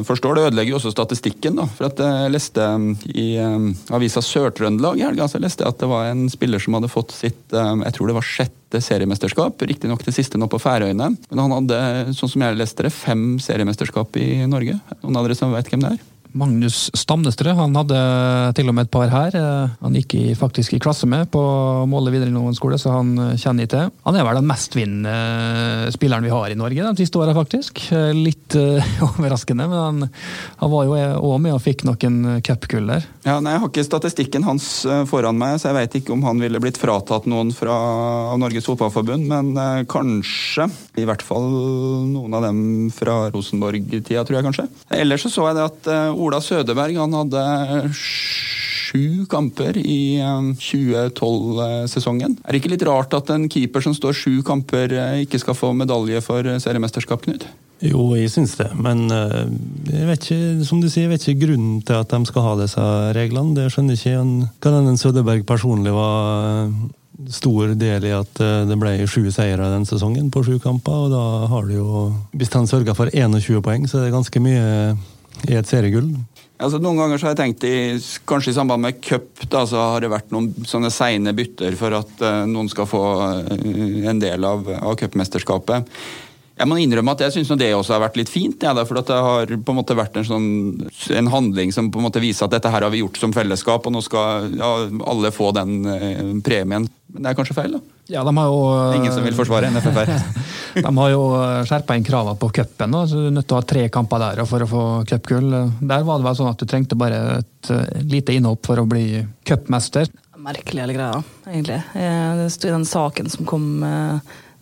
forstår. 0.07 0.37
Det 0.37 0.45
ødelegger 0.49 0.73
jo 0.73 0.79
også 0.79 0.93
statistikken. 0.95 1.59
da. 1.59 1.67
For 1.77 1.89
at 1.91 1.99
Jeg 2.01 2.33
leste 2.33 2.69
i 3.11 3.27
um, 3.43 3.73
avisa 3.93 4.23
Sør-Trøndelag 4.25 5.01
i 5.01 5.05
helga 5.09 5.27
at 5.27 5.81
det 5.83 5.91
var 5.91 6.09
en 6.13 6.29
spiller 6.33 6.63
som 6.63 6.79
hadde 6.79 6.93
fått 6.93 7.13
sitt 7.17 7.53
jeg 7.53 7.95
tror 7.97 8.09
det 8.09 8.17
var 8.17 8.27
sjette 8.27 8.81
seriemesterskap. 8.81 9.61
Riktignok 9.69 10.05
det 10.07 10.15
siste 10.17 10.41
nå 10.41 10.49
på 10.49 10.61
Færøyene. 10.63 11.11
Men 11.31 11.43
han 11.43 11.57
hadde 11.59 12.15
sånn 12.17 12.33
som 12.33 12.47
jeg 12.47 12.61
leste 12.61 12.87
det, 12.87 12.95
fem 12.95 13.37
seriemesterskap 13.43 14.17
i 14.23 14.47
Norge. 14.49 14.79
Noen 15.03 15.21
av 15.21 15.29
dere 15.29 15.37
som 15.39 15.53
vet 15.53 15.69
hvem 15.69 15.85
det 15.85 15.95
er? 15.97 16.01
Magnus 16.39 16.87
Stamnestrø 16.97 17.55
han 17.59 17.77
hadde 17.77 17.99
til 18.57 18.71
og 18.71 18.77
med 18.77 18.87
et 18.87 18.93
par 18.93 19.11
her. 19.13 19.37
Han 19.83 19.97
gikk 19.99 20.17
faktisk 20.39 20.77
i 20.77 20.81
klasse 20.83 21.09
med 21.09 21.29
på 21.33 21.43
Måle 21.91 22.13
videregående 22.15 22.57
skole, 22.57 22.79
så 22.81 22.95
han 22.97 23.15
kjenner 23.41 23.67
jeg 23.67 23.73
til. 23.75 23.91
Han 24.07 24.19
er 24.19 24.27
vel 24.27 24.41
den 24.41 24.49
mestvinnende 24.49 25.93
spilleren 25.95 26.25
vi 26.25 26.33
har 26.33 26.53
i 26.53 26.59
Norge 26.59 26.89
de 26.89 27.03
siste 27.05 27.21
åra, 27.21 27.35
faktisk. 27.37 27.85
Litt 28.17 28.57
uh, 28.59 28.93
overraskende, 29.11 29.69
men 29.69 29.83
han, 29.83 30.09
han 30.63 30.73
var 30.73 30.89
jo 30.89 30.97
òg 31.33 31.37
med 31.45 31.57
og 31.57 31.63
fikk 31.65 31.87
noen 31.89 32.41
cupgull 32.45 32.89
der. 32.95 33.09
Ja, 33.23 33.37
nei, 33.39 33.53
Jeg 33.55 33.63
har 33.63 33.69
ikke 33.71 33.85
statistikken 33.87 34.43
hans 34.47 34.65
eh, 34.83 35.05
foran 35.07 35.39
meg, 35.39 35.61
så 35.63 35.71
jeg 35.71 35.77
vet 35.77 35.93
ikke 36.01 36.15
om 36.17 36.25
han 36.27 36.43
ville 36.43 36.59
blitt 36.63 36.81
fratatt 36.81 37.29
noen 37.31 37.53
fra, 37.55 37.77
av 38.33 38.41
Norges 38.43 38.67
Fotballforbund, 38.67 39.29
men 39.31 39.53
eh, 39.55 39.85
kanskje. 39.91 40.67
I 40.99 41.07
hvert 41.07 41.23
fall 41.23 41.47
noen 42.11 42.35
av 42.35 42.49
dem 42.49 42.91
fra 42.95 43.31
Rosenborg-tida, 43.31 44.25
tror 44.27 44.41
jeg 44.41 44.49
kanskje. 44.49 44.67
Ellers 44.99 45.23
så 45.23 45.31
så 45.37 45.47
jeg 45.49 45.61
det 45.61 45.69
at 45.69 45.93
eh, 45.95 46.19
Ola 46.19 46.43
Sødeberg 46.43 46.99
han 46.99 47.15
hadde 47.21 47.47
sju 47.95 49.23
kamper 49.31 49.79
i 49.79 50.19
2012-sesongen. 50.59 52.41
Er 52.43 52.51
det 52.51 52.61
ikke 52.61 52.75
litt 52.75 52.87
rart 52.91 53.15
at 53.17 53.31
en 53.33 53.47
keeper 53.53 53.87
som 53.87 53.95
står 53.97 54.19
sju 54.19 54.43
kamper, 54.47 54.99
eh, 54.99 55.23
ikke 55.29 55.41
skal 55.41 55.57
få 55.59 55.71
medalje 55.79 56.19
for 56.27 56.43
seriemesterskap, 56.67 57.23
Knut? 57.23 57.47
Jo, 57.83 58.13
jeg 58.15 58.31
syns 58.31 58.55
det, 58.61 58.69
men 58.79 59.05
eh, 59.11 59.45
jeg 59.91 60.09
vet 60.09 60.27
ikke 60.27 60.67
som 60.69 60.83
du 60.83 60.87
sier, 60.87 61.09
jeg 61.09 61.13
vet 61.13 61.25
ikke 61.27 61.49
grunnen 61.49 61.81
til 61.87 61.99
at 61.99 62.13
de 62.15 62.29
skal 62.29 62.47
ha 62.47 62.57
disse 62.61 62.89
reglene. 63.17 63.57
Det 63.59 63.69
skjønner 63.75 63.99
ikke 63.99 64.51
Kan 64.63 64.77
hende 64.79 64.99
Sødeberg 65.01 65.43
personlig 65.49 65.95
var 65.95 66.67
eh, 66.67 66.77
stor 67.35 67.75
del 67.79 68.07
i 68.07 68.15
at 68.15 68.41
det 68.67 68.77
ble 68.81 68.95
sju 69.11 69.29
seire 69.35 69.69
den 69.75 69.85
sesongen 69.87 70.31
på 70.33 70.45
sju 70.47 70.57
kamper. 70.63 71.07
og 71.07 71.11
da 71.13 71.25
har 71.51 71.67
du 71.67 71.75
jo, 71.77 72.13
Hvis 72.33 72.55
han 72.55 72.67
sørger 72.67 72.97
for 72.99 73.11
21 73.13 73.63
poeng, 73.63 73.87
så 73.87 73.99
er 73.99 74.09
det 74.09 74.17
ganske 74.17 74.43
mye 74.43 74.97
i 75.51 75.59
et 75.59 75.69
seriegull? 75.69 76.11
Altså, 76.63 76.79
noen 76.79 77.01
ganger 77.01 77.19
så 77.19 77.27
har 77.27 77.33
jeg 77.35 77.41
tenkt 77.41 77.65
i, 77.67 77.77
kanskje 78.29 78.53
i 78.53 78.55
samband 78.55 78.85
med 78.85 78.99
cup 79.03 79.41
da, 79.51 79.65
så 79.67 79.81
har 79.95 80.05
det 80.05 80.13
vært 80.13 80.31
noen 80.35 80.53
sånne 80.69 80.93
seine 80.95 81.33
bytter 81.35 81.75
for 81.79 81.97
at 81.99 82.23
uh, 82.23 82.45
noen 82.47 82.71
skal 82.71 82.87
få 82.87 83.03
uh, 83.19 83.41
en 84.11 84.21
del 84.23 84.47
av, 84.47 84.69
av 84.79 84.95
cupmesterskapet. 85.01 85.91
Jeg 86.53 86.69
må 86.69 86.77
innrømme 86.79 87.15
at 87.15 87.23
jeg 87.25 87.33
syns 87.35 87.51
det 87.59 87.71
også 87.75 87.95
har 87.97 88.03
vært 88.05 88.19
litt 88.21 88.31
fint. 88.31 88.63
Ja, 88.63 88.75
for 88.85 88.99
det 88.99 89.17
har 89.17 89.49
på 89.51 89.73
en 89.73 89.79
måte 89.79 89.97
vært 89.97 90.19
en, 90.21 90.27
sånn, 90.29 90.49
en 91.17 91.31
handling 91.33 91.73
som 91.75 91.89
på 91.93 92.01
en 92.01 92.07
måte 92.07 92.21
viser 92.23 92.47
at 92.47 92.53
dette 92.55 92.71
her 92.73 92.85
har 92.85 92.93
vi 92.93 93.01
gjort 93.01 93.21
som 93.21 93.33
fellesskap, 93.35 93.89
og 93.89 93.95
nå 93.95 94.03
skal 94.05 94.53
ja, 94.59 94.73
alle 95.09 95.33
få 95.35 95.51
den 95.57 95.81
eh, 95.89 96.21
premien. 96.45 96.87
Men 97.13 97.25
det 97.25 97.33
er 97.33 97.39
kanskje 97.39 97.57
feil, 97.57 97.79
da? 97.79 97.81
Ja, 98.13 98.23
de 98.27 98.35
har 98.37 98.53
jo... 98.53 98.61
Ingen 98.99 99.15
som 99.15 99.25
vil 99.25 99.37
forsvare 99.37 99.73
NFF 99.73 99.99
her. 100.03 100.13
de 100.87 100.93
har 100.99 101.11
jo 101.13 101.25
skjerpa 101.69 101.97
inn 101.97 102.07
kravene 102.07 102.41
på 102.41 102.53
cupen. 102.61 102.97
Du 103.09 103.17
er 103.19 103.35
nødt 103.35 103.49
til 103.49 103.57
å 103.57 103.61
ha 103.63 103.69
tre 103.73 103.87
kamper 103.93 104.23
der 104.23 104.45
for 104.49 104.65
å 104.65 104.69
få 104.69 104.85
cupgull. 105.09 105.51
Der 105.81 106.07
var 106.09 106.21
det 106.21 106.29
vel 106.29 106.39
sånn 106.41 106.53
at 106.53 106.61
du 106.61 106.69
trengte 106.69 106.99
bare 107.01 107.21
et 107.41 107.73
lite 108.09 108.37
innhopp 108.37 108.69
for 108.69 108.81
å 108.81 108.89
bli 108.89 109.23
cupmester. 109.49 110.09
Merkelig 110.43 110.83
hele 110.83 110.97
greia, 110.97 111.21
egentlig. 111.47 111.83
Det 111.95 112.49
sto 112.51 112.67
i 112.67 112.75
den 112.75 112.89
saken 112.89 113.29
som 113.31 113.47
kom 113.47 113.69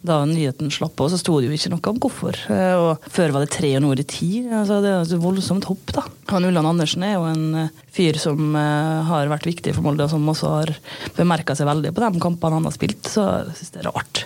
da 0.07 0.23
nyheten 0.25 0.71
slapp 0.73 0.95
på, 0.97 1.09
så 1.13 1.19
sto 1.21 1.37
det 1.41 1.51
jo 1.51 1.57
ikke 1.57 1.73
noe 1.75 1.93
om 1.93 1.99
hvorfor. 2.01 2.39
Eh, 2.53 2.75
og 2.81 3.09
før 3.13 3.35
var 3.35 3.45
det 3.45 3.53
tre 3.53 3.75
og 3.77 3.85
nå 3.85 3.93
er 3.93 4.01
det 4.01 4.09
ti. 4.15 4.31
Altså, 4.47 4.81
det 4.85 4.93
er 4.93 5.05
et 5.05 5.23
voldsomt 5.23 5.69
hopp, 5.69 5.93
da. 5.97 6.07
Han 6.33 6.47
Ulland 6.49 6.71
Andersen 6.71 7.05
er 7.05 7.19
jo 7.19 7.27
en 7.29 7.47
eh, 7.67 7.83
fyr 7.93 8.17
som 8.21 8.55
uh, 8.57 9.03
har 9.11 9.31
vært 9.33 9.49
viktig 9.51 9.75
for 9.77 9.85
Molde, 9.85 10.07
og 10.07 10.13
som 10.15 10.29
også 10.33 10.55
har 10.55 10.73
bemerka 11.19 11.57
seg 11.59 11.69
veldig 11.69 11.93
på 11.93 12.05
de 12.07 12.23
kampene 12.23 12.61
han 12.61 12.69
har 12.69 12.77
spilt, 12.77 13.03
så 13.13 13.27
jeg 13.43 13.59
syns 13.59 13.75
det 13.75 13.83
er 13.83 13.91
rart. 13.91 14.25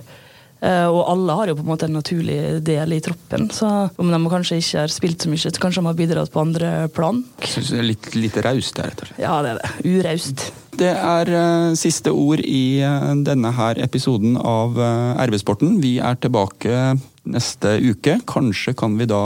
Uh, 0.62 0.88
og 0.88 1.00
alle 1.12 1.36
har 1.36 1.50
jo 1.50 1.56
på 1.58 1.64
en 1.64 1.70
måte 1.72 1.88
en 1.88 1.96
naturlig 1.98 2.38
del 2.64 2.96
i 2.96 3.00
troppen, 3.04 3.50
så 3.52 3.70
om 4.00 4.12
de 4.12 4.20
kanskje 4.32 4.60
ikke 4.62 4.84
har 4.84 4.92
spilt 4.92 5.24
så 5.24 5.32
mye, 5.32 5.42
så 5.42 5.52
kanskje 5.60 5.82
de 5.82 5.90
har 5.90 5.98
bidratt 5.98 6.32
på 6.32 6.40
andre 6.40 6.74
plan. 6.94 7.20
Syns 7.44 7.72
det 7.74 7.80
er 7.82 7.88
litt, 7.90 8.12
litt 8.16 8.38
raust, 8.46 8.78
rett 8.80 9.02
og 9.02 9.10
slett. 9.10 9.20
Ja, 9.20 9.40
det 9.44 9.54
er 9.54 9.60
det. 9.60 9.72
Uraust. 9.84 10.46
Det 10.74 10.90
er 10.90 11.30
uh, 11.30 11.72
siste 11.78 12.10
ord 12.10 12.42
i 12.42 12.82
uh, 12.82 13.12
denne 13.26 13.52
her 13.54 13.78
episoden 13.82 14.38
av 14.40 14.78
uh, 14.78 15.14
RB-sporten. 15.22 15.76
Vi 15.82 15.96
er 16.02 16.18
tilbake 16.18 16.96
neste 17.30 17.76
uke. 17.84 18.18
Kanskje 18.28 18.74
kan 18.76 18.96
vi 18.98 19.06
da 19.08 19.20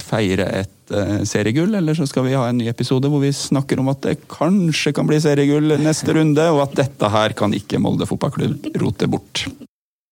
feire 0.00 0.46
et 0.62 0.74
seriegull, 1.28 1.74
eller 1.76 1.92
så 1.98 2.06
skal 2.08 2.24
vi 2.24 2.36
ha 2.38 2.46
en 2.48 2.56
ny 2.62 2.70
episode 2.70 3.10
hvor 3.12 3.20
vi 3.20 3.34
snakker 3.36 3.82
om 3.82 3.90
at 3.92 4.00
det 4.06 4.14
kanskje 4.32 4.94
kan 4.96 5.04
bli 5.10 5.18
seriegull 5.20 5.76
neste 5.82 6.14
runde, 6.16 6.46
og 6.54 6.62
at 6.64 6.78
dette 6.80 7.10
her 7.12 7.36
kan 7.36 7.52
ikke 7.52 7.82
Molde 7.84 8.08
fotballklubb 8.08 8.70
rote 8.80 9.10
bort. 9.12 9.44